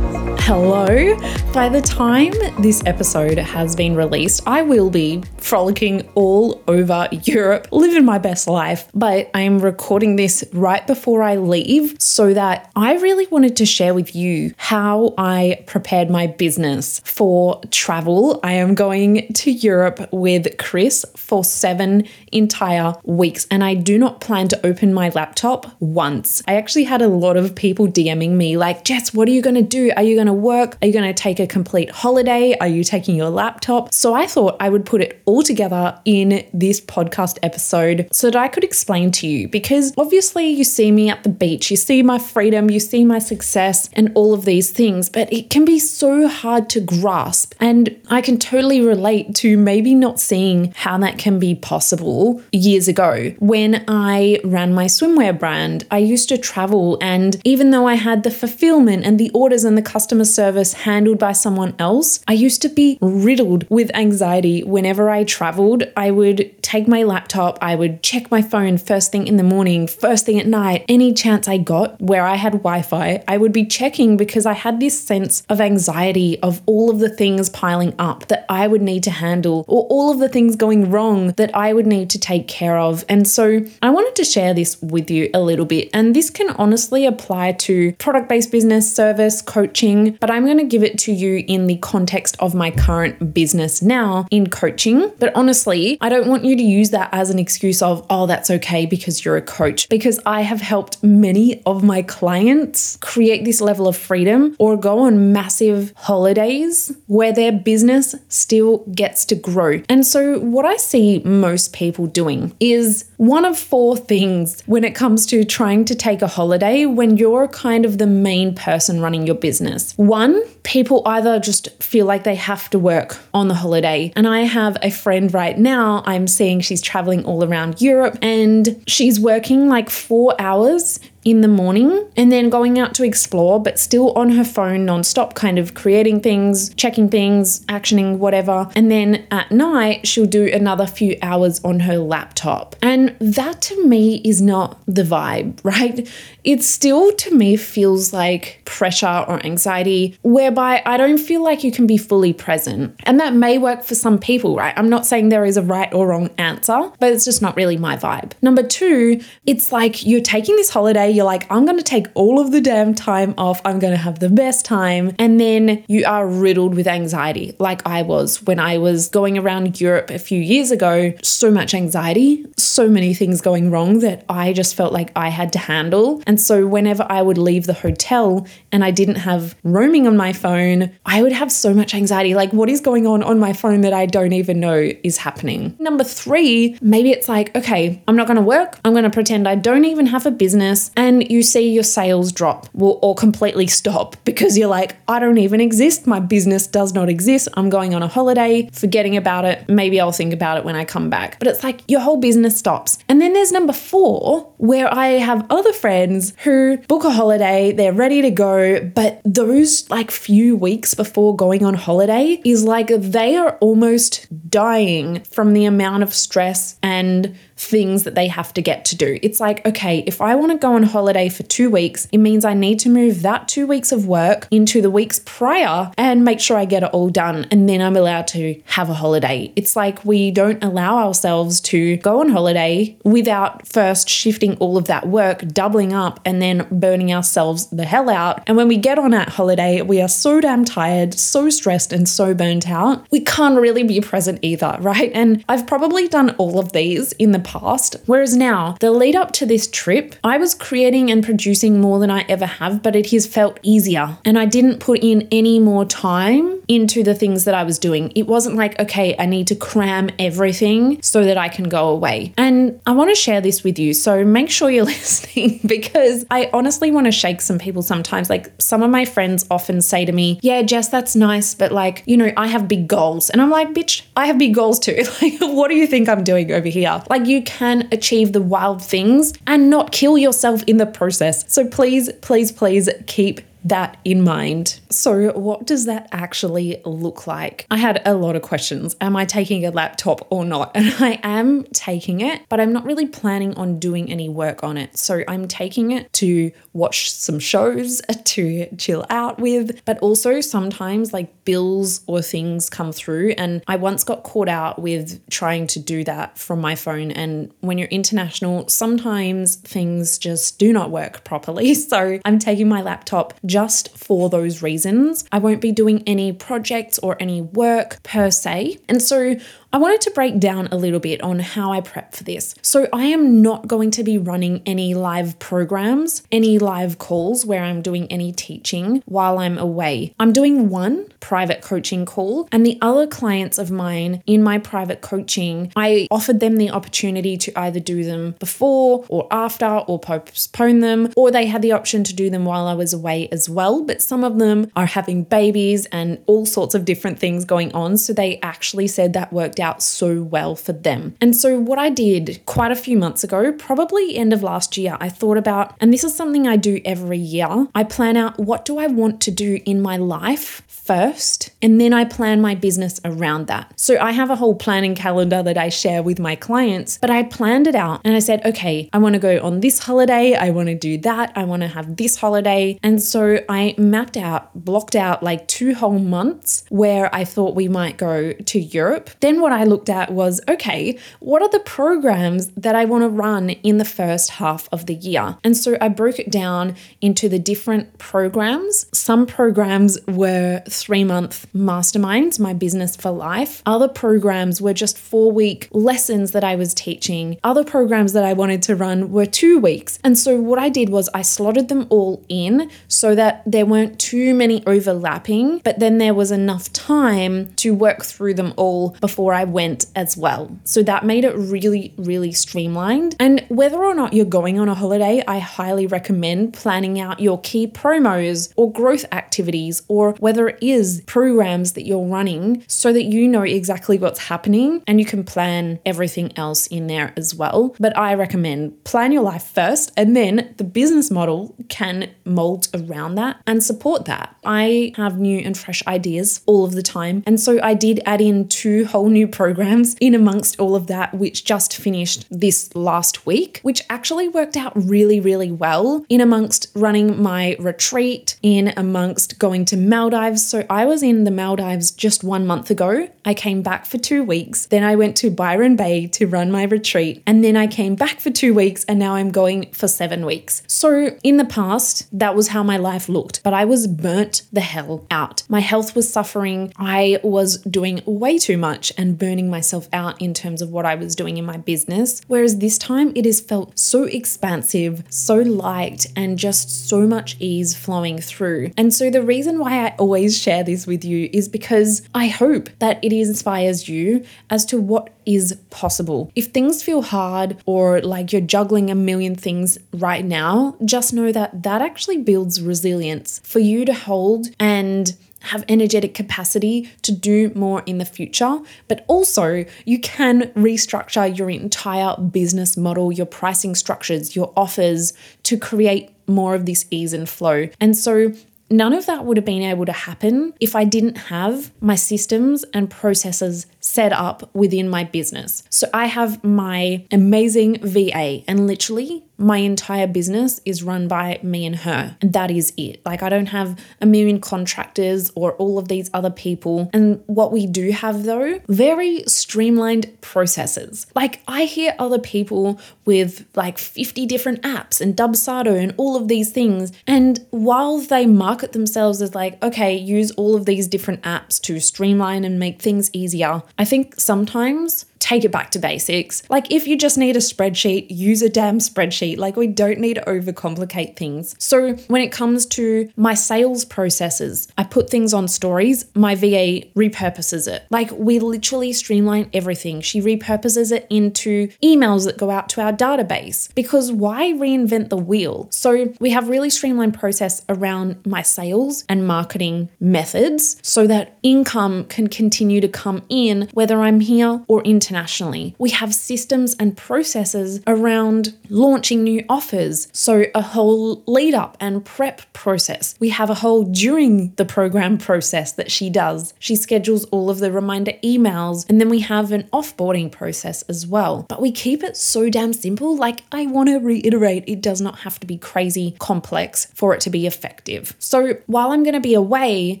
Hello. 0.46 1.16
By 1.54 1.70
the 1.70 1.80
time 1.80 2.34
this 2.58 2.82
episode 2.84 3.38
has 3.38 3.74
been 3.74 3.96
released, 3.96 4.42
I 4.46 4.60
will 4.60 4.90
be 4.90 5.22
frolicking 5.38 6.06
all 6.14 6.62
over 6.68 7.08
Europe, 7.22 7.68
living 7.72 8.04
my 8.04 8.18
best 8.18 8.46
life. 8.46 8.86
But 8.92 9.30
I 9.32 9.40
am 9.40 9.58
recording 9.58 10.16
this 10.16 10.44
right 10.52 10.86
before 10.86 11.22
I 11.22 11.36
leave 11.36 11.96
so 11.98 12.34
that 12.34 12.70
I 12.76 12.96
really 12.96 13.26
wanted 13.28 13.56
to 13.56 13.64
share 13.64 13.94
with 13.94 14.14
you 14.14 14.52
how 14.58 15.14
I 15.16 15.64
prepared 15.66 16.10
my 16.10 16.26
business 16.26 17.00
for 17.06 17.62
travel. 17.70 18.40
I 18.42 18.52
am 18.52 18.74
going 18.74 19.32
to 19.32 19.50
Europe 19.50 20.08
with 20.12 20.58
Chris 20.58 21.06
for 21.16 21.42
seven 21.42 22.06
entire 22.32 22.94
weeks, 23.04 23.46
and 23.50 23.64
I 23.64 23.72
do 23.72 23.96
not 23.96 24.20
plan 24.20 24.48
to 24.48 24.66
open 24.66 24.92
my 24.92 25.08
laptop 25.10 25.74
once. 25.80 26.42
I 26.46 26.56
actually 26.56 26.84
had 26.84 27.00
a 27.00 27.08
lot 27.08 27.38
of 27.38 27.54
people 27.54 27.86
DMing 27.88 28.32
me, 28.32 28.58
like, 28.58 28.84
Jess, 28.84 29.14
what 29.14 29.26
are 29.26 29.32
you 29.32 29.40
going 29.40 29.54
to 29.54 29.62
do? 29.62 29.90
Are 29.96 30.02
you 30.02 30.16
going 30.16 30.26
to 30.26 30.33
work? 30.34 30.76
Are 30.82 30.86
you 30.86 30.92
going 30.92 31.12
to 31.12 31.14
take 31.14 31.40
a 31.40 31.46
complete 31.46 31.90
holiday? 31.90 32.56
Are 32.60 32.68
you 32.68 32.84
taking 32.84 33.16
your 33.16 33.30
laptop? 33.30 33.92
So 33.94 34.14
I 34.14 34.26
thought 34.26 34.56
I 34.60 34.68
would 34.68 34.84
put 34.84 35.00
it 35.00 35.22
all 35.24 35.42
together 35.42 35.98
in 36.04 36.46
this 36.52 36.80
podcast 36.80 37.38
episode 37.42 38.08
so 38.12 38.30
that 38.30 38.38
I 38.38 38.48
could 38.48 38.64
explain 38.64 39.10
to 39.12 39.26
you 39.26 39.48
because 39.48 39.94
obviously 39.96 40.48
you 40.48 40.64
see 40.64 40.90
me 40.90 41.10
at 41.10 41.22
the 41.22 41.28
beach, 41.28 41.70
you 41.70 41.76
see 41.76 42.02
my 42.02 42.18
freedom, 42.18 42.70
you 42.70 42.80
see 42.80 43.04
my 43.04 43.18
success, 43.18 43.88
and 43.92 44.12
all 44.14 44.34
of 44.34 44.44
these 44.44 44.70
things, 44.70 45.08
but 45.08 45.32
it 45.32 45.50
can 45.50 45.64
be 45.64 45.78
so 45.78 46.28
hard 46.28 46.68
to 46.70 46.80
grasp. 46.80 47.54
And 47.60 48.00
I 48.10 48.20
can 48.20 48.38
totally 48.38 48.80
relate 48.80 49.34
to 49.36 49.56
maybe 49.56 49.94
not 49.94 50.20
seeing 50.20 50.72
how 50.76 50.98
that 50.98 51.18
can 51.18 51.38
be 51.38 51.54
possible 51.54 52.42
years 52.52 52.88
ago. 52.88 53.34
When 53.38 53.84
I 53.88 54.40
ran 54.44 54.74
my 54.74 54.86
swimwear 54.86 55.38
brand, 55.38 55.86
I 55.90 55.98
used 55.98 56.28
to 56.30 56.38
travel, 56.38 56.98
and 57.00 57.40
even 57.44 57.70
though 57.70 57.86
I 57.86 57.94
had 57.94 58.22
the 58.22 58.30
fulfillment 58.30 59.04
and 59.04 59.18
the 59.18 59.30
orders 59.30 59.64
and 59.64 59.76
the 59.76 59.82
customer 59.82 60.23
customer 60.24 60.44
service 60.44 60.72
handled 60.72 61.18
by 61.18 61.32
someone 61.32 61.74
else, 61.78 62.20
I 62.28 62.32
used 62.32 62.62
to 62.62 62.68
be 62.68 62.98
riddled 63.00 63.68
with 63.70 63.90
anxiety 63.94 64.62
whenever 64.62 65.10
I 65.10 65.24
traveled. 65.24 65.84
I 65.96 66.10
would 66.10 66.62
take 66.62 66.88
my 66.88 67.02
laptop, 67.02 67.58
I 67.60 67.74
would 67.74 68.02
check 68.02 68.30
my 68.30 68.42
phone 68.42 68.78
first 68.78 69.12
thing 69.12 69.26
in 69.26 69.36
the 69.36 69.42
morning, 69.42 69.86
first 69.86 70.26
thing 70.26 70.40
at 70.40 70.46
night, 70.46 70.84
any 70.88 71.12
chance 71.12 71.48
I 71.48 71.58
got 71.58 72.00
where 72.00 72.24
I 72.24 72.36
had 72.36 72.52
Wi 72.52 72.82
Fi, 72.82 73.22
I 73.28 73.36
would 73.36 73.52
be 73.52 73.66
checking 73.66 74.16
because 74.16 74.46
I 74.46 74.54
had 74.54 74.80
this 74.80 74.98
sense 74.98 75.42
of 75.48 75.60
anxiety 75.60 76.38
of 76.42 76.62
all 76.66 76.90
of 76.90 76.98
the 77.00 77.14
things 77.14 77.50
piling 77.50 77.94
up 77.98 78.26
that 78.28 78.44
I 78.48 78.66
would 78.66 78.82
need 78.82 79.02
to 79.04 79.10
handle 79.10 79.64
or 79.68 79.86
all 79.88 80.10
of 80.10 80.18
the 80.18 80.28
things 80.28 80.56
going 80.56 80.90
wrong 80.90 81.32
that 81.36 81.54
I 81.54 81.72
would 81.72 81.86
need 81.86 82.10
to 82.10 82.18
take 82.18 82.48
care 82.48 82.78
of. 82.78 83.04
And 83.08 83.26
so 83.26 83.60
I 83.82 83.90
wanted 83.90 84.14
to 84.16 84.24
share 84.24 84.54
this 84.54 84.80
with 84.82 85.10
you 85.10 85.30
a 85.34 85.40
little 85.40 85.66
bit. 85.66 85.90
And 85.92 86.14
this 86.14 86.30
can 86.30 86.50
honestly 86.50 87.06
apply 87.06 87.52
to 87.66 87.92
product 87.94 88.28
based 88.28 88.50
business, 88.50 88.92
service, 88.92 89.42
coaching, 89.42 90.13
but 90.20 90.30
I'm 90.30 90.44
going 90.44 90.58
to 90.58 90.64
give 90.64 90.82
it 90.82 90.98
to 91.00 91.12
you 91.12 91.44
in 91.46 91.66
the 91.66 91.76
context 91.76 92.36
of 92.40 92.54
my 92.54 92.70
current 92.70 93.34
business 93.34 93.82
now 93.82 94.26
in 94.30 94.48
coaching. 94.48 95.12
But 95.18 95.34
honestly, 95.34 95.98
I 96.00 96.08
don't 96.08 96.28
want 96.28 96.44
you 96.44 96.56
to 96.56 96.62
use 96.62 96.90
that 96.90 97.08
as 97.12 97.30
an 97.30 97.38
excuse 97.38 97.82
of, 97.82 98.04
oh, 98.10 98.26
that's 98.26 98.50
okay 98.50 98.86
because 98.86 99.24
you're 99.24 99.36
a 99.36 99.42
coach, 99.42 99.88
because 99.88 100.20
I 100.26 100.42
have 100.42 100.60
helped 100.60 101.02
many 101.02 101.62
of 101.64 101.82
my 101.82 102.02
clients 102.02 102.96
create 102.98 103.44
this 103.44 103.60
level 103.60 103.88
of 103.88 103.96
freedom 103.96 104.56
or 104.58 104.76
go 104.76 105.00
on 105.00 105.32
massive 105.32 105.92
holidays 105.96 106.94
where 107.06 107.32
their 107.32 107.52
business 107.52 108.14
still 108.28 108.78
gets 108.94 109.24
to 109.26 109.34
grow. 109.34 109.82
And 109.88 110.06
so, 110.06 110.38
what 110.40 110.64
I 110.64 110.76
see 110.76 111.20
most 111.20 111.72
people 111.72 112.06
doing 112.06 112.54
is 112.60 113.04
one 113.16 113.44
of 113.44 113.58
four 113.58 113.96
things 113.96 114.62
when 114.66 114.84
it 114.84 114.94
comes 114.94 115.26
to 115.26 115.44
trying 115.44 115.84
to 115.86 115.94
take 115.94 116.22
a 116.22 116.26
holiday 116.26 116.86
when 116.86 117.16
you're 117.16 117.48
kind 117.48 117.84
of 117.84 117.98
the 117.98 118.06
main 118.06 118.54
person 118.54 119.00
running 119.00 119.26
your 119.26 119.36
business. 119.36 119.92
One, 119.96 120.42
people 120.62 121.02
either 121.06 121.38
just 121.38 121.70
feel 121.82 122.06
like 122.06 122.24
they 122.24 122.34
have 122.34 122.68
to 122.70 122.78
work 122.78 123.18
on 123.32 123.48
the 123.48 123.54
holiday. 123.54 124.12
And 124.16 124.26
I 124.26 124.40
have 124.40 124.76
a 124.82 124.90
friend 124.90 125.32
right 125.32 125.58
now, 125.58 126.02
I'm 126.06 126.26
seeing 126.26 126.60
she's 126.60 126.82
traveling 126.82 127.24
all 127.24 127.44
around 127.44 127.80
Europe 127.80 128.18
and 128.22 128.82
she's 128.86 129.20
working 129.20 129.68
like 129.68 129.90
four 129.90 130.34
hours 130.40 131.00
in 131.24 131.40
the 131.40 131.48
morning 131.48 132.06
and 132.16 132.30
then 132.30 132.50
going 132.50 132.78
out 132.78 132.94
to 132.94 133.04
explore, 133.04 133.60
but 133.60 133.78
still 133.78 134.12
on 134.12 134.30
her 134.30 134.44
phone 134.44 134.86
nonstop, 134.86 135.34
kind 135.34 135.58
of 135.58 135.74
creating 135.74 136.20
things, 136.20 136.74
checking 136.74 137.08
things, 137.08 137.60
actioning 137.66 138.18
whatever. 138.18 138.68
And 138.76 138.90
then 138.90 139.26
at 139.30 139.50
night, 139.50 140.06
she'll 140.06 140.26
do 140.26 140.50
another 140.52 140.86
few 140.86 141.16
hours 141.22 141.64
on 141.64 141.80
her 141.80 141.98
laptop. 141.98 142.76
And 142.82 143.16
that 143.20 143.62
to 143.62 143.86
me 143.86 144.20
is 144.24 144.42
not 144.42 144.80
the 144.86 145.02
vibe, 145.02 145.60
right? 145.64 146.08
It 146.44 146.62
still 146.62 147.12
to 147.12 147.34
me 147.34 147.56
feels 147.56 148.12
like 148.12 148.60
pressure 148.64 149.24
or 149.26 149.44
anxiety, 149.44 150.18
whereby 150.22 150.82
I 150.84 150.96
don't 150.96 151.18
feel 151.18 151.42
like 151.42 151.64
you 151.64 151.72
can 151.72 151.86
be 151.86 151.96
fully 151.96 152.32
present. 152.32 152.94
And 153.04 153.18
that 153.20 153.34
may 153.34 153.56
work 153.56 153.82
for 153.84 153.94
some 153.94 154.18
people, 154.18 154.56
right? 154.56 154.74
I'm 154.76 154.90
not 154.90 155.06
saying 155.06 155.30
there 155.30 155.44
is 155.44 155.56
a 155.56 155.62
right 155.62 155.92
or 155.94 156.08
wrong 156.08 156.30
answer, 156.36 156.90
but 156.98 157.12
it's 157.12 157.24
just 157.24 157.40
not 157.40 157.56
really 157.56 157.78
my 157.78 157.96
vibe. 157.96 158.32
Number 158.42 158.62
two, 158.62 159.20
it's 159.46 159.72
like 159.72 160.04
you're 160.04 160.20
taking 160.20 160.56
this 160.56 160.68
holiday 160.68 161.13
you're 161.14 161.24
like, 161.24 161.50
I'm 161.50 161.64
going 161.64 161.78
to 161.78 161.84
take 161.84 162.06
all 162.14 162.40
of 162.40 162.52
the 162.52 162.60
damn 162.60 162.94
time 162.94 163.34
off. 163.38 163.60
I'm 163.64 163.78
going 163.78 163.92
to 163.92 163.98
have 163.98 164.18
the 164.18 164.28
best 164.28 164.64
time. 164.64 165.14
And 165.18 165.40
then 165.40 165.84
you 165.88 166.04
are 166.06 166.26
riddled 166.26 166.74
with 166.74 166.86
anxiety, 166.86 167.54
like 167.58 167.86
I 167.86 168.02
was 168.02 168.42
when 168.42 168.58
I 168.58 168.78
was 168.78 169.08
going 169.08 169.38
around 169.38 169.80
Europe 169.80 170.10
a 170.10 170.18
few 170.18 170.40
years 170.40 170.70
ago. 170.70 171.12
So 171.22 171.50
much 171.50 171.74
anxiety, 171.74 172.44
so 172.56 172.88
many 172.88 173.14
things 173.14 173.40
going 173.40 173.70
wrong 173.70 174.00
that 174.00 174.24
I 174.28 174.52
just 174.52 174.74
felt 174.74 174.92
like 174.92 175.10
I 175.16 175.28
had 175.28 175.52
to 175.54 175.58
handle. 175.58 176.22
And 176.26 176.40
so 176.40 176.66
whenever 176.66 177.06
I 177.08 177.22
would 177.22 177.38
leave 177.38 177.66
the 177.66 177.74
hotel 177.74 178.46
and 178.72 178.84
I 178.84 178.90
didn't 178.90 179.16
have 179.16 179.54
roaming 179.62 180.06
on 180.06 180.16
my 180.16 180.32
phone, 180.32 180.92
I 181.06 181.22
would 181.22 181.32
have 181.32 181.52
so 181.52 181.74
much 181.74 181.94
anxiety. 181.94 182.34
Like, 182.34 182.52
what 182.52 182.68
is 182.68 182.80
going 182.80 183.06
on 183.06 183.22
on 183.22 183.38
my 183.38 183.52
phone 183.52 183.82
that 183.82 183.92
I 183.92 184.06
don't 184.06 184.32
even 184.32 184.60
know 184.60 184.92
is 185.02 185.18
happening? 185.18 185.76
Number 185.78 186.04
three, 186.04 186.76
maybe 186.80 187.10
it's 187.10 187.28
like, 187.28 187.54
okay, 187.56 188.02
I'm 188.08 188.16
not 188.16 188.26
going 188.26 188.36
to 188.36 188.42
work. 188.42 188.78
I'm 188.84 188.92
going 188.92 189.04
to 189.04 189.10
pretend 189.10 189.46
I 189.46 189.54
don't 189.54 189.84
even 189.84 190.06
have 190.06 190.26
a 190.26 190.30
business 190.30 190.90
and 190.96 191.03
you 191.12 191.42
see 191.42 191.70
your 191.70 191.84
sales 191.84 192.32
drop 192.32 192.68
or 192.78 193.14
completely 193.14 193.66
stop 193.66 194.16
because 194.24 194.56
you're 194.56 194.68
like, 194.68 194.96
I 195.08 195.18
don't 195.18 195.38
even 195.38 195.60
exist. 195.60 196.06
My 196.06 196.20
business 196.20 196.66
does 196.66 196.92
not 196.94 197.08
exist. 197.08 197.48
I'm 197.54 197.70
going 197.70 197.94
on 197.94 198.02
a 198.02 198.08
holiday, 198.08 198.68
forgetting 198.72 199.16
about 199.16 199.44
it. 199.44 199.68
Maybe 199.68 200.00
I'll 200.00 200.12
think 200.12 200.32
about 200.32 200.58
it 200.58 200.64
when 200.64 200.76
I 200.76 200.84
come 200.84 201.10
back. 201.10 201.38
But 201.38 201.48
it's 201.48 201.62
like 201.62 201.82
your 201.88 202.00
whole 202.00 202.16
business 202.16 202.58
stops. 202.58 202.98
And 203.08 203.20
then 203.20 203.32
there's 203.32 203.52
number 203.52 203.72
four, 203.72 204.52
where 204.58 204.92
I 204.92 205.08
have 205.08 205.46
other 205.50 205.72
friends 205.72 206.32
who 206.44 206.78
book 206.88 207.04
a 207.04 207.10
holiday, 207.10 207.72
they're 207.72 207.92
ready 207.92 208.22
to 208.22 208.30
go, 208.30 208.80
but 208.94 209.20
those 209.24 209.88
like 209.90 210.10
few 210.10 210.56
weeks 210.56 210.94
before 210.94 211.36
going 211.36 211.64
on 211.64 211.74
holiday 211.74 212.40
is 212.44 212.64
like 212.64 212.88
they 212.88 213.36
are 213.36 213.56
almost 213.60 214.26
dying 214.50 215.22
from 215.24 215.52
the 215.52 215.64
amount 215.64 216.02
of 216.02 216.14
stress 216.14 216.78
and 216.82 217.36
things 217.56 218.04
that 218.04 218.14
they 218.14 218.28
have 218.28 218.52
to 218.54 218.62
get 218.62 218.84
to 218.86 218.96
do. 218.96 219.18
It's 219.22 219.40
like, 219.40 219.64
okay, 219.66 220.04
if 220.06 220.20
I 220.20 220.34
want 220.34 220.52
to 220.52 220.58
go 220.58 220.74
on 220.74 220.82
holiday 220.82 221.28
for 221.28 221.42
two 221.44 221.70
weeks, 221.70 222.08
it 222.12 222.18
means 222.18 222.44
I 222.44 222.54
need 222.54 222.78
to 222.80 222.88
move 222.88 223.22
that 223.22 223.48
two 223.48 223.66
weeks 223.66 223.92
of 223.92 224.06
work 224.06 224.48
into 224.50 224.82
the 224.82 224.90
weeks 224.90 225.20
prior 225.24 225.90
and 225.96 226.24
make 226.24 226.40
sure 226.40 226.56
I 226.56 226.64
get 226.64 226.82
it 226.82 226.90
all 226.92 227.10
done. 227.10 227.46
And 227.50 227.68
then 227.68 227.80
I'm 227.80 227.96
allowed 227.96 228.26
to 228.28 228.60
have 228.66 228.90
a 228.90 228.94
holiday. 228.94 229.52
It's 229.56 229.76
like 229.76 230.04
we 230.04 230.30
don't 230.30 230.62
allow 230.62 230.98
ourselves 230.98 231.60
to 231.62 231.96
go 231.98 232.20
on 232.20 232.28
holiday 232.28 232.96
without 233.04 233.66
first 233.66 234.08
shifting 234.08 234.56
all 234.58 234.76
of 234.76 234.86
that 234.86 235.08
work, 235.08 235.46
doubling 235.48 235.92
up, 235.92 236.20
and 236.24 236.42
then 236.42 236.66
burning 236.70 237.12
ourselves 237.12 237.66
the 237.68 237.84
hell 237.84 238.10
out. 238.10 238.42
And 238.46 238.56
when 238.56 238.68
we 238.68 238.76
get 238.76 238.98
on 238.98 239.12
that 239.12 239.28
holiday, 239.28 239.82
we 239.82 240.00
are 240.00 240.08
so 240.08 240.40
damn 240.40 240.64
tired, 240.64 241.14
so 241.14 241.50
stressed, 241.50 241.92
and 241.92 242.08
so 242.08 242.34
burnt 242.34 242.68
out, 242.68 243.06
we 243.10 243.20
can't 243.20 243.60
really 243.60 243.82
be 243.82 244.00
present 244.00 244.38
either, 244.42 244.76
right? 244.80 245.10
And 245.14 245.44
I've 245.48 245.66
probably 245.66 246.08
done 246.08 246.30
all 246.36 246.58
of 246.58 246.72
these 246.72 247.12
in 247.12 247.32
the 247.32 247.38
past. 247.44 247.96
Whereas 248.06 248.36
now, 248.36 248.76
the 248.80 248.90
lead 248.90 249.16
up 249.16 249.32
to 249.32 249.46
this 249.46 249.66
trip, 249.68 250.14
I 250.24 250.38
was 250.38 250.54
creating 250.54 251.10
and 251.10 251.24
producing 251.24 251.80
more 251.80 251.98
than 251.98 252.10
I 252.10 252.22
ever 252.22 252.46
have, 252.46 252.82
but 252.82 252.96
it 252.96 253.10
has 253.10 253.26
felt 253.26 253.58
easier. 253.62 254.18
And 254.24 254.38
I 254.38 254.46
didn't 254.46 254.80
put 254.80 255.00
in 255.02 255.28
any 255.30 255.58
more 255.58 255.84
time 255.84 256.60
into 256.68 257.02
the 257.02 257.14
things 257.14 257.44
that 257.44 257.54
I 257.54 257.62
was 257.62 257.78
doing. 257.78 258.12
It 258.14 258.26
wasn't 258.26 258.56
like, 258.56 258.78
okay, 258.80 259.14
I 259.18 259.26
need 259.26 259.46
to 259.48 259.54
cram 259.54 260.10
everything 260.18 261.00
so 261.02 261.24
that 261.24 261.36
I 261.36 261.48
can 261.48 261.68
go 261.68 261.88
away. 261.88 262.32
And 262.36 262.80
I 262.86 262.92
want 262.92 263.10
to 263.10 263.14
share 263.14 263.40
this 263.40 263.62
with 263.62 263.78
you. 263.78 263.94
So 263.94 264.24
make 264.24 264.50
sure 264.50 264.70
you're 264.70 264.84
listening 264.96 265.60
because 265.66 266.24
I 266.30 266.50
honestly 266.52 266.90
want 266.90 267.06
to 267.06 267.12
shake 267.12 267.40
some 267.40 267.58
people 267.58 267.82
sometimes. 267.82 268.30
Like 268.30 268.52
some 268.58 268.82
of 268.82 268.90
my 268.90 269.04
friends 269.04 269.46
often 269.50 269.80
say 269.82 270.04
to 270.04 270.12
me, 270.12 270.38
yeah, 270.42 270.62
Jess, 270.62 270.88
that's 270.88 271.14
nice, 271.14 271.54
but 271.54 271.72
like, 271.72 272.02
you 272.06 272.16
know, 272.16 272.32
I 272.36 272.46
have 272.46 272.68
big 272.68 272.88
goals. 272.88 273.30
And 273.30 273.40
I'm 273.40 273.50
like, 273.50 273.68
bitch, 273.74 274.02
I 274.16 274.26
have 274.26 274.38
big 274.38 274.54
goals 274.54 274.78
too. 274.78 275.02
Like, 275.22 275.38
what 275.40 275.68
do 275.68 275.76
you 275.76 275.86
think 275.86 276.08
I'm 276.08 276.24
doing 276.24 276.50
over 276.50 276.68
here? 276.68 277.02
Like, 277.08 277.26
you 277.26 277.33
can 277.42 277.88
achieve 277.92 278.32
the 278.32 278.42
wild 278.42 278.82
things 278.82 279.32
and 279.46 279.70
not 279.70 279.92
kill 279.92 280.18
yourself 280.18 280.62
in 280.66 280.76
the 280.76 280.86
process. 280.86 281.44
So 281.52 281.66
please, 281.66 282.12
please, 282.20 282.52
please 282.52 282.88
keep 283.06 283.40
that 283.64 283.98
in 284.04 284.22
mind. 284.22 284.80
So, 284.90 285.32
what 285.32 285.66
does 285.66 285.86
that 285.86 286.08
actually 286.12 286.80
look 286.84 287.26
like? 287.26 287.66
I 287.70 287.78
had 287.78 288.02
a 288.04 288.14
lot 288.14 288.36
of 288.36 288.42
questions. 288.42 288.94
Am 289.00 289.16
I 289.16 289.24
taking 289.24 289.64
a 289.64 289.70
laptop 289.70 290.26
or 290.30 290.44
not? 290.44 290.72
And 290.84 290.92
I 291.02 291.18
am 291.22 291.64
taking 291.72 292.20
it, 292.20 292.42
but 292.50 292.60
I'm 292.60 292.72
not 292.72 292.84
really 292.84 293.06
planning 293.06 293.54
on 293.54 293.78
doing 293.78 294.10
any 294.10 294.28
work 294.28 294.62
on 294.62 294.76
it. 294.76 294.98
So, 294.98 295.24
I'm 295.26 295.48
taking 295.48 295.92
it 295.92 296.12
to 296.14 296.52
watch 296.74 297.10
some 297.10 297.38
shows, 297.38 298.02
to 298.24 298.66
chill 298.76 299.06
out 299.08 299.38
with, 299.38 299.82
but 299.86 299.98
also 300.00 300.40
sometimes 300.40 301.12
like 301.12 301.44
bills 301.44 302.02
or 302.06 302.20
things 302.20 302.68
come 302.68 302.92
through. 302.92 303.30
And 303.38 303.62
I 303.66 303.76
once 303.76 304.04
got 304.04 304.24
caught 304.24 304.48
out 304.48 304.78
with 304.78 305.26
trying 305.30 305.66
to 305.68 305.78
do 305.78 306.04
that 306.04 306.36
from 306.36 306.60
my 306.60 306.74
phone. 306.74 307.10
And 307.10 307.50
when 307.60 307.78
you're 307.78 307.88
international, 307.88 308.68
sometimes 308.68 309.56
things 309.56 310.18
just 310.18 310.58
do 310.58 310.72
not 310.72 310.90
work 310.90 311.24
properly. 311.24 311.74
So 311.94 312.18
I'm 312.24 312.38
taking 312.38 312.68
my 312.68 312.82
laptop 312.82 313.34
just 313.54 313.96
for 313.96 314.28
those 314.28 314.62
reasons. 314.62 315.24
I 315.30 315.38
won't 315.38 315.60
be 315.60 315.70
doing 315.70 316.02
any 316.08 316.32
projects 316.32 316.98
or 316.98 317.16
any 317.20 317.40
work 317.40 318.02
per 318.02 318.32
se. 318.32 318.80
And 318.88 319.00
so 319.00 319.36
I 319.74 319.76
wanted 319.76 320.02
to 320.02 320.12
break 320.12 320.38
down 320.38 320.68
a 320.70 320.76
little 320.76 321.00
bit 321.00 321.20
on 321.20 321.40
how 321.40 321.72
I 321.72 321.80
prep 321.80 322.14
for 322.14 322.22
this. 322.22 322.54
So, 322.62 322.86
I 322.92 323.06
am 323.06 323.42
not 323.42 323.66
going 323.66 323.90
to 323.90 324.04
be 324.04 324.16
running 324.18 324.62
any 324.64 324.94
live 324.94 325.36
programs, 325.40 326.22
any 326.30 326.60
live 326.60 326.98
calls 326.98 327.44
where 327.44 327.64
I'm 327.64 327.82
doing 327.82 328.06
any 328.06 328.30
teaching 328.30 329.02
while 329.06 329.40
I'm 329.40 329.58
away. 329.58 330.14
I'm 330.20 330.32
doing 330.32 330.68
one 330.68 331.08
private 331.18 331.60
coaching 331.60 332.06
call, 332.06 332.48
and 332.52 332.64
the 332.64 332.78
other 332.80 333.08
clients 333.08 333.58
of 333.58 333.72
mine 333.72 334.22
in 334.26 334.44
my 334.44 334.58
private 334.58 335.00
coaching, 335.00 335.72
I 335.74 336.06
offered 336.08 336.38
them 336.38 336.56
the 336.56 336.70
opportunity 336.70 337.36
to 337.38 337.58
either 337.58 337.80
do 337.80 338.04
them 338.04 338.36
before 338.38 339.04
or 339.08 339.26
after 339.32 339.66
or 339.66 339.98
postpone 339.98 340.80
them, 340.80 341.12
or 341.16 341.32
they 341.32 341.46
had 341.46 341.62
the 341.62 341.72
option 341.72 342.04
to 342.04 342.14
do 342.14 342.30
them 342.30 342.44
while 342.44 342.68
I 342.68 342.74
was 342.74 342.92
away 342.92 343.28
as 343.32 343.50
well. 343.50 343.82
But 343.82 344.00
some 344.00 344.22
of 344.22 344.38
them 344.38 344.70
are 344.76 344.86
having 344.86 345.24
babies 345.24 345.86
and 345.86 346.22
all 346.26 346.46
sorts 346.46 346.76
of 346.76 346.84
different 346.84 347.18
things 347.18 347.44
going 347.44 347.74
on. 347.74 347.96
So, 347.96 348.12
they 348.12 348.38
actually 348.40 348.86
said 348.86 349.14
that 349.14 349.32
worked 349.32 349.58
out 349.58 349.63
so 349.82 350.22
well 350.22 350.56
for 350.56 350.72
them. 350.72 351.16
And 351.20 351.34
so, 351.34 351.58
what 351.58 351.78
I 351.78 351.90
did 351.90 352.40
quite 352.46 352.72
a 352.72 352.76
few 352.76 352.96
months 352.96 353.24
ago, 353.24 353.52
probably 353.52 354.16
end 354.16 354.32
of 354.32 354.42
last 354.42 354.76
year, 354.76 354.96
I 355.00 355.08
thought 355.08 355.36
about, 355.36 355.74
and 355.80 355.92
this 355.92 356.04
is 356.04 356.14
something 356.14 356.46
I 356.46 356.56
do 356.56 356.80
every 356.84 357.18
year, 357.18 357.66
I 357.74 357.84
plan 357.84 358.16
out 358.16 358.38
what 358.38 358.64
do 358.64 358.78
I 358.78 358.86
want 358.86 359.20
to 359.22 359.30
do 359.30 359.60
in 359.64 359.80
my 359.80 359.96
life 359.96 360.62
first, 360.66 361.50
and 361.62 361.80
then 361.80 361.92
I 361.94 362.04
plan 362.04 362.40
my 362.40 362.54
business 362.54 363.00
around 363.04 363.46
that. 363.46 363.72
So 363.80 363.98
I 363.98 364.12
have 364.12 364.30
a 364.30 364.36
whole 364.36 364.54
planning 364.54 364.94
calendar 364.94 365.42
that 365.42 365.56
I 365.56 365.70
share 365.70 366.02
with 366.02 366.18
my 366.18 366.36
clients, 366.36 366.98
but 366.98 367.10
I 367.10 367.22
planned 367.22 367.66
it 367.66 367.74
out 367.74 368.02
and 368.04 368.14
I 368.14 368.18
said, 368.18 368.44
okay, 368.44 368.90
I 368.92 368.98
want 368.98 369.14
to 369.14 369.18
go 369.18 369.40
on 369.42 369.60
this 369.60 369.78
holiday, 369.78 370.34
I 370.34 370.50
want 370.50 370.68
to 370.68 370.74
do 370.74 370.98
that, 370.98 371.32
I 371.34 371.44
want 371.44 371.62
to 371.62 371.68
have 371.68 371.96
this 371.96 372.16
holiday. 372.16 372.78
And 372.82 373.02
so 373.02 373.38
I 373.48 373.74
mapped 373.78 374.18
out, 374.18 374.50
blocked 374.54 374.94
out 374.94 375.22
like 375.22 375.48
two 375.48 375.74
whole 375.74 375.98
months 375.98 376.64
where 376.68 377.14
I 377.14 377.24
thought 377.24 377.54
we 377.54 377.68
might 377.68 377.96
go 377.96 378.32
to 378.32 378.60
Europe. 378.60 379.08
Then 379.20 379.40
what 379.40 379.52
I 379.54 379.64
looked 379.64 379.88
at 379.88 380.12
was, 380.12 380.40
okay, 380.48 380.98
what 381.20 381.42
are 381.42 381.48
the 381.48 381.60
programs 381.60 382.48
that 382.48 382.74
I 382.74 382.84
want 382.84 383.02
to 383.02 383.08
run 383.08 383.50
in 383.50 383.78
the 383.78 383.84
first 383.84 384.30
half 384.30 384.68
of 384.72 384.86
the 384.86 384.94
year? 384.94 385.38
And 385.44 385.56
so 385.56 385.76
I 385.80 385.88
broke 385.88 386.18
it 386.18 386.30
down 386.30 386.74
into 387.00 387.28
the 387.28 387.38
different 387.38 387.98
programs. 387.98 388.86
Some 388.92 389.26
programs 389.26 389.98
were 390.06 390.62
three 390.68 391.04
month 391.04 391.46
masterminds, 391.54 392.38
my 392.38 392.52
business 392.52 392.96
for 392.96 393.10
life. 393.10 393.62
Other 393.66 393.88
programs 393.88 394.60
were 394.60 394.74
just 394.74 394.98
four 394.98 395.32
week 395.32 395.68
lessons 395.72 396.32
that 396.32 396.44
I 396.44 396.56
was 396.56 396.74
teaching. 396.74 397.38
Other 397.44 397.64
programs 397.64 398.12
that 398.12 398.24
I 398.24 398.32
wanted 398.32 398.62
to 398.62 398.76
run 398.76 399.10
were 399.10 399.26
two 399.26 399.58
weeks. 399.58 399.98
And 400.04 400.18
so 400.18 400.40
what 400.40 400.58
I 400.58 400.68
did 400.68 400.88
was 400.88 401.08
I 401.14 401.22
slotted 401.22 401.68
them 401.68 401.86
all 401.90 402.24
in 402.28 402.70
so 402.88 403.14
that 403.14 403.42
there 403.46 403.66
weren't 403.66 403.98
too 403.98 404.34
many 404.34 404.64
overlapping, 404.66 405.58
but 405.58 405.78
then 405.78 405.98
there 405.98 406.14
was 406.14 406.30
enough 406.30 406.72
time 406.72 407.52
to 407.56 407.74
work 407.74 408.04
through 408.04 408.34
them 408.34 408.52
all 408.56 408.90
before 409.00 409.32
I 409.32 409.43
went 409.48 409.86
as 409.94 410.16
well. 410.16 410.56
So 410.64 410.82
that 410.82 411.04
made 411.04 411.24
it 411.24 411.34
really, 411.36 411.94
really 411.96 412.32
streamlined. 412.32 413.16
And 413.18 413.44
whether 413.48 413.82
or 413.84 413.94
not 413.94 414.12
you're 414.12 414.24
going 414.24 414.58
on 414.58 414.68
a 414.68 414.74
holiday, 414.74 415.22
I 415.26 415.38
highly 415.38 415.86
recommend 415.86 416.54
planning 416.54 417.00
out 417.00 417.20
your 417.20 417.40
key 417.40 417.66
promos 417.66 418.52
or 418.56 418.72
growth 418.72 419.04
activities 419.12 419.82
or 419.88 420.12
whether 420.18 420.48
it 420.48 420.58
is 420.62 421.02
programs 421.06 421.72
that 421.72 421.86
you're 421.86 422.06
running 422.06 422.64
so 422.68 422.92
that 422.92 423.04
you 423.04 423.28
know 423.28 423.42
exactly 423.42 423.98
what's 423.98 424.20
happening 424.20 424.82
and 424.86 424.98
you 424.98 425.06
can 425.06 425.24
plan 425.24 425.78
everything 425.84 426.36
else 426.36 426.66
in 426.68 426.86
there 426.86 427.12
as 427.16 427.34
well. 427.34 427.74
But 427.78 427.96
I 427.96 428.14
recommend 428.14 428.84
plan 428.84 429.12
your 429.12 429.22
life 429.22 429.44
first 429.44 429.92
and 429.96 430.16
then 430.16 430.54
the 430.56 430.64
business 430.64 431.10
model 431.10 431.54
can 431.68 432.10
mold 432.24 432.68
around 432.74 433.16
that 433.16 433.40
and 433.46 433.62
support 433.62 434.04
that. 434.06 434.36
I 434.44 434.92
have 434.96 435.18
new 435.18 435.38
and 435.38 435.56
fresh 435.56 435.82
ideas 435.86 436.40
all 436.46 436.64
of 436.64 436.72
the 436.72 436.82
time. 436.82 437.22
And 437.26 437.40
so 437.40 437.60
I 437.62 437.74
did 437.74 438.00
add 438.06 438.20
in 438.20 438.48
two 438.48 438.84
whole 438.84 439.08
new 439.08 439.23
programs 439.28 439.96
in 440.00 440.14
amongst 440.14 440.58
all 440.58 440.76
of 440.76 440.86
that, 440.86 441.14
which 441.14 441.44
just 441.44 441.76
finished 441.76 442.26
this 442.30 442.74
last 442.74 443.26
week, 443.26 443.60
which 443.62 443.82
actually 443.90 444.28
worked 444.28 444.56
out 444.56 444.72
really, 444.74 445.20
really 445.20 445.50
well 445.50 446.04
in 446.08 446.20
amongst 446.20 446.70
running 446.74 447.20
my 447.22 447.56
retreat, 447.58 448.36
in 448.42 448.72
amongst 448.76 449.38
going 449.38 449.64
to 449.64 449.76
Maldives 449.76 450.44
so 450.44 450.64
I 450.70 450.84
was 450.84 451.02
in 451.02 451.24
the 451.24 451.30
Maldives 451.30 451.90
just 451.90 452.22
one 452.22 452.46
month 452.46 452.70
ago. 452.70 453.08
I 453.24 453.34
came 453.34 453.62
back 453.62 453.86
for 453.86 453.98
two 453.98 454.22
weeks. 454.22 454.66
Then 454.66 454.84
I 454.84 454.94
went 454.94 455.16
to 455.16 455.30
Byron 455.30 455.76
Bay 455.76 456.06
to 456.08 456.26
run 456.26 456.50
my 456.50 456.64
retreat. 456.64 457.22
And 457.26 457.42
then 457.42 457.56
I 457.56 457.66
came 457.66 457.94
back 457.94 458.20
for 458.20 458.30
two 458.30 458.54
weeks 458.54 458.84
and 458.84 458.98
now 458.98 459.14
I'm 459.14 459.30
going 459.30 459.70
for 459.72 459.88
seven 459.88 460.24
weeks. 460.24 460.62
So 460.66 461.16
in 461.22 461.38
the 461.38 461.44
past, 461.44 462.06
that 462.16 462.34
was 462.34 462.48
how 462.48 462.62
my 462.62 462.76
life 462.76 463.08
looked. 463.08 463.42
But 463.42 463.54
I 463.54 463.64
was 463.64 463.86
burnt 463.86 464.42
the 464.52 464.60
hell 464.60 465.06
out. 465.10 465.42
My 465.48 465.60
health 465.60 465.96
was 465.96 466.12
suffering. 466.12 466.72
I 466.76 467.18
was 467.22 467.58
doing 467.62 468.02
way 468.06 468.38
too 468.38 468.58
much 468.58 468.92
burning 469.18 469.50
myself 469.50 469.88
out 469.92 470.20
in 470.20 470.34
terms 470.34 470.62
of 470.62 470.70
what 470.70 470.86
I 470.86 470.94
was 470.94 471.14
doing 471.14 471.36
in 471.36 471.44
my 471.44 471.56
business. 471.56 472.20
Whereas 472.26 472.58
this 472.58 472.78
time 472.78 473.12
it 473.14 473.24
has 473.24 473.40
felt 473.40 473.78
so 473.78 474.04
expansive, 474.04 475.04
so 475.08 475.36
light, 475.36 476.06
and 476.16 476.38
just 476.38 476.88
so 476.88 477.06
much 477.06 477.36
ease 477.40 477.74
flowing 477.74 478.18
through. 478.18 478.72
And 478.76 478.92
so 478.92 479.10
the 479.10 479.22
reason 479.22 479.58
why 479.58 479.86
I 479.86 479.94
always 479.98 480.38
share 480.38 480.62
this 480.62 480.86
with 480.86 481.04
you 481.04 481.28
is 481.32 481.48
because 481.48 482.02
I 482.14 482.28
hope 482.28 482.68
that 482.78 483.02
it 483.02 483.12
inspires 483.12 483.88
you 483.88 484.24
as 484.50 484.64
to 484.66 484.80
what 484.80 485.10
is 485.26 485.58
possible. 485.70 486.30
If 486.34 486.46
things 486.46 486.82
feel 486.82 487.02
hard 487.02 487.56
or 487.66 488.00
like 488.00 488.32
you're 488.32 488.40
juggling 488.42 488.90
a 488.90 488.94
million 488.94 489.34
things 489.34 489.78
right 489.92 490.24
now, 490.24 490.76
just 490.84 491.12
know 491.12 491.32
that 491.32 491.62
that 491.62 491.82
actually 491.82 492.18
builds 492.18 492.60
resilience 492.60 493.40
for 493.44 493.58
you 493.58 493.84
to 493.84 493.94
hold 493.94 494.48
and 494.58 495.16
have 495.44 495.64
energetic 495.68 496.14
capacity 496.14 496.90
to 497.02 497.12
do 497.12 497.50
more 497.54 497.82
in 497.86 497.98
the 497.98 498.04
future, 498.04 498.58
but 498.88 499.04
also 499.08 499.64
you 499.84 500.00
can 500.00 500.42
restructure 500.52 501.36
your 501.36 501.50
entire 501.50 502.16
business 502.16 502.76
model, 502.76 503.12
your 503.12 503.26
pricing 503.26 503.74
structures, 503.74 504.34
your 504.34 504.52
offers 504.56 505.12
to 505.44 505.58
create 505.58 506.10
more 506.26 506.54
of 506.54 506.66
this 506.66 506.86
ease 506.90 507.12
and 507.12 507.28
flow. 507.28 507.68
And 507.80 507.96
so 507.96 508.32
None 508.70 508.94
of 508.94 509.06
that 509.06 509.24
would 509.24 509.36
have 509.36 509.44
been 509.44 509.62
able 509.62 509.84
to 509.84 509.92
happen 509.92 510.54
if 510.58 510.74
I 510.74 510.84
didn't 510.84 511.16
have 511.16 511.70
my 511.80 511.96
systems 511.96 512.64
and 512.72 512.90
processes 512.90 513.66
set 513.80 514.12
up 514.12 514.52
within 514.54 514.88
my 514.88 515.04
business. 515.04 515.62
So 515.68 515.86
I 515.92 516.06
have 516.06 516.42
my 516.42 517.04
amazing 517.12 517.78
VA, 517.82 518.42
and 518.48 518.66
literally 518.66 519.22
my 519.36 519.58
entire 519.58 520.06
business 520.06 520.60
is 520.64 520.82
run 520.82 521.08
by 521.08 521.38
me 521.42 521.66
and 521.66 521.76
her. 521.76 522.16
And 522.20 522.32
that 522.32 522.50
is 522.50 522.72
it. 522.76 523.04
Like, 523.04 523.22
I 523.22 523.28
don't 523.28 523.46
have 523.46 523.78
a 524.00 524.06
million 524.06 524.40
contractors 524.40 525.30
or 525.34 525.52
all 525.54 525.78
of 525.78 525.88
these 525.88 526.10
other 526.14 526.30
people. 526.30 526.90
And 526.92 527.22
what 527.26 527.52
we 527.52 527.66
do 527.66 527.90
have, 527.90 528.24
though, 528.24 528.60
very 528.68 529.24
streamlined 529.26 530.20
processes. 530.20 531.06
Like, 531.14 531.42
I 531.48 531.64
hear 531.64 531.94
other 531.98 532.18
people 532.18 532.80
with 533.04 533.46
like 533.54 533.78
50 533.78 534.26
different 534.26 534.62
apps 534.62 535.00
and 535.00 535.16
Dubsado 535.16 535.78
and 535.80 535.94
all 535.96 536.16
of 536.16 536.28
these 536.28 536.52
things. 536.52 536.92
And 537.06 537.44
while 537.50 537.98
they 537.98 538.26
market 538.26 538.72
themselves 538.72 539.20
as 539.20 539.34
like, 539.34 539.62
okay, 539.62 539.96
use 539.96 540.30
all 540.32 540.54
of 540.54 540.66
these 540.66 540.86
different 540.86 541.22
apps 541.22 541.60
to 541.62 541.80
streamline 541.80 542.44
and 542.44 542.58
make 542.58 542.80
things 542.80 543.10
easier, 543.12 543.62
I 543.78 543.84
think 543.84 544.20
sometimes 544.20 545.06
take 545.24 545.42
it 545.42 545.50
back 545.50 545.70
to 545.70 545.78
basics. 545.78 546.42
Like, 546.50 546.70
if 546.70 546.86
you 546.86 546.98
just 546.98 547.16
need 547.16 547.34
a 547.34 547.38
spreadsheet, 547.38 548.08
use 548.10 548.42
a 548.42 548.50
damn 548.50 548.78
spreadsheet. 548.78 549.38
Like, 549.38 549.56
we 549.56 549.66
don't 549.66 549.98
need 549.98 550.14
to 550.14 550.20
overcomplicate 550.22 551.16
things. 551.16 551.56
So, 551.58 551.94
when 552.08 552.20
it 552.20 552.30
comes 552.30 552.66
to 552.66 553.10
my 553.16 553.32
sales 553.32 553.86
processes, 553.86 554.68
I 554.76 554.84
put 554.84 555.08
things 555.08 555.32
on 555.32 555.48
stories, 555.48 556.04
my 556.14 556.34
VA 556.34 556.82
repurposes 556.94 557.66
it. 557.66 557.84
Like, 557.88 558.10
we 558.12 558.38
literally 558.38 558.92
streamline 558.92 559.48
everything. 559.54 560.02
She 560.02 560.20
repurposes 560.20 560.92
it 560.92 561.06
into 561.08 561.68
emails 561.82 562.26
that 562.26 562.36
go 562.36 562.50
out 562.50 562.68
to 562.70 562.82
our 562.82 562.92
database 562.92 563.74
because 563.74 564.12
why 564.12 564.52
reinvent 564.52 565.08
the 565.08 565.16
wheel? 565.16 565.68
So, 565.70 566.12
we 566.20 566.30
have 566.30 566.50
really 566.50 566.68
streamlined 566.68 567.14
process 567.14 567.64
around 567.70 568.26
my 568.26 568.42
sales 568.42 569.04
and 569.08 569.26
marketing 569.26 569.88
methods 569.98 570.76
so 570.82 571.06
that 571.06 571.38
income 571.42 572.04
can 572.04 572.28
continue 572.28 572.82
to 572.82 572.88
come 572.88 573.22
in 573.30 573.70
whether 573.72 574.02
I'm 574.02 574.20
here 574.20 574.62
or 574.68 574.82
international 574.82 575.13
internationally. 575.14 575.74
We 575.78 575.90
have 575.90 576.12
systems 576.12 576.74
and 576.80 576.96
processes 576.96 577.80
around 577.86 578.54
launching 578.68 579.22
new 579.22 579.44
offers. 579.48 580.08
So, 580.12 580.46
a 580.54 580.62
whole 580.62 581.22
lead 581.26 581.54
up 581.54 581.76
and 581.78 582.04
prep 582.04 582.52
process. 582.52 583.14
We 583.20 583.28
have 583.28 583.48
a 583.48 583.54
whole 583.54 583.84
during 583.84 584.52
the 584.56 584.64
program 584.64 585.18
process 585.18 585.72
that 585.72 585.90
she 585.90 586.10
does. 586.10 586.52
She 586.58 586.74
schedules 586.74 587.24
all 587.26 587.48
of 587.48 587.58
the 587.58 587.70
reminder 587.70 588.12
emails, 588.24 588.88
and 588.88 589.00
then 589.00 589.08
we 589.08 589.20
have 589.20 589.52
an 589.52 589.68
offboarding 589.72 590.32
process 590.32 590.82
as 590.82 591.06
well. 591.06 591.46
But 591.48 591.62
we 591.62 591.70
keep 591.70 592.02
it 592.02 592.16
so 592.16 592.50
damn 592.50 592.72
simple. 592.72 593.16
Like, 593.16 593.42
I 593.52 593.66
want 593.66 593.88
to 593.90 593.98
reiterate, 593.98 594.64
it 594.66 594.80
does 594.80 595.00
not 595.00 595.20
have 595.20 595.38
to 595.40 595.46
be 595.46 595.58
crazy 595.58 596.16
complex 596.18 596.86
for 596.94 597.14
it 597.14 597.20
to 597.20 597.30
be 597.30 597.46
effective. 597.46 598.16
So, 598.18 598.54
while 598.66 598.90
I'm 598.90 599.04
going 599.04 599.14
to 599.14 599.20
be 599.20 599.34
away, 599.34 600.00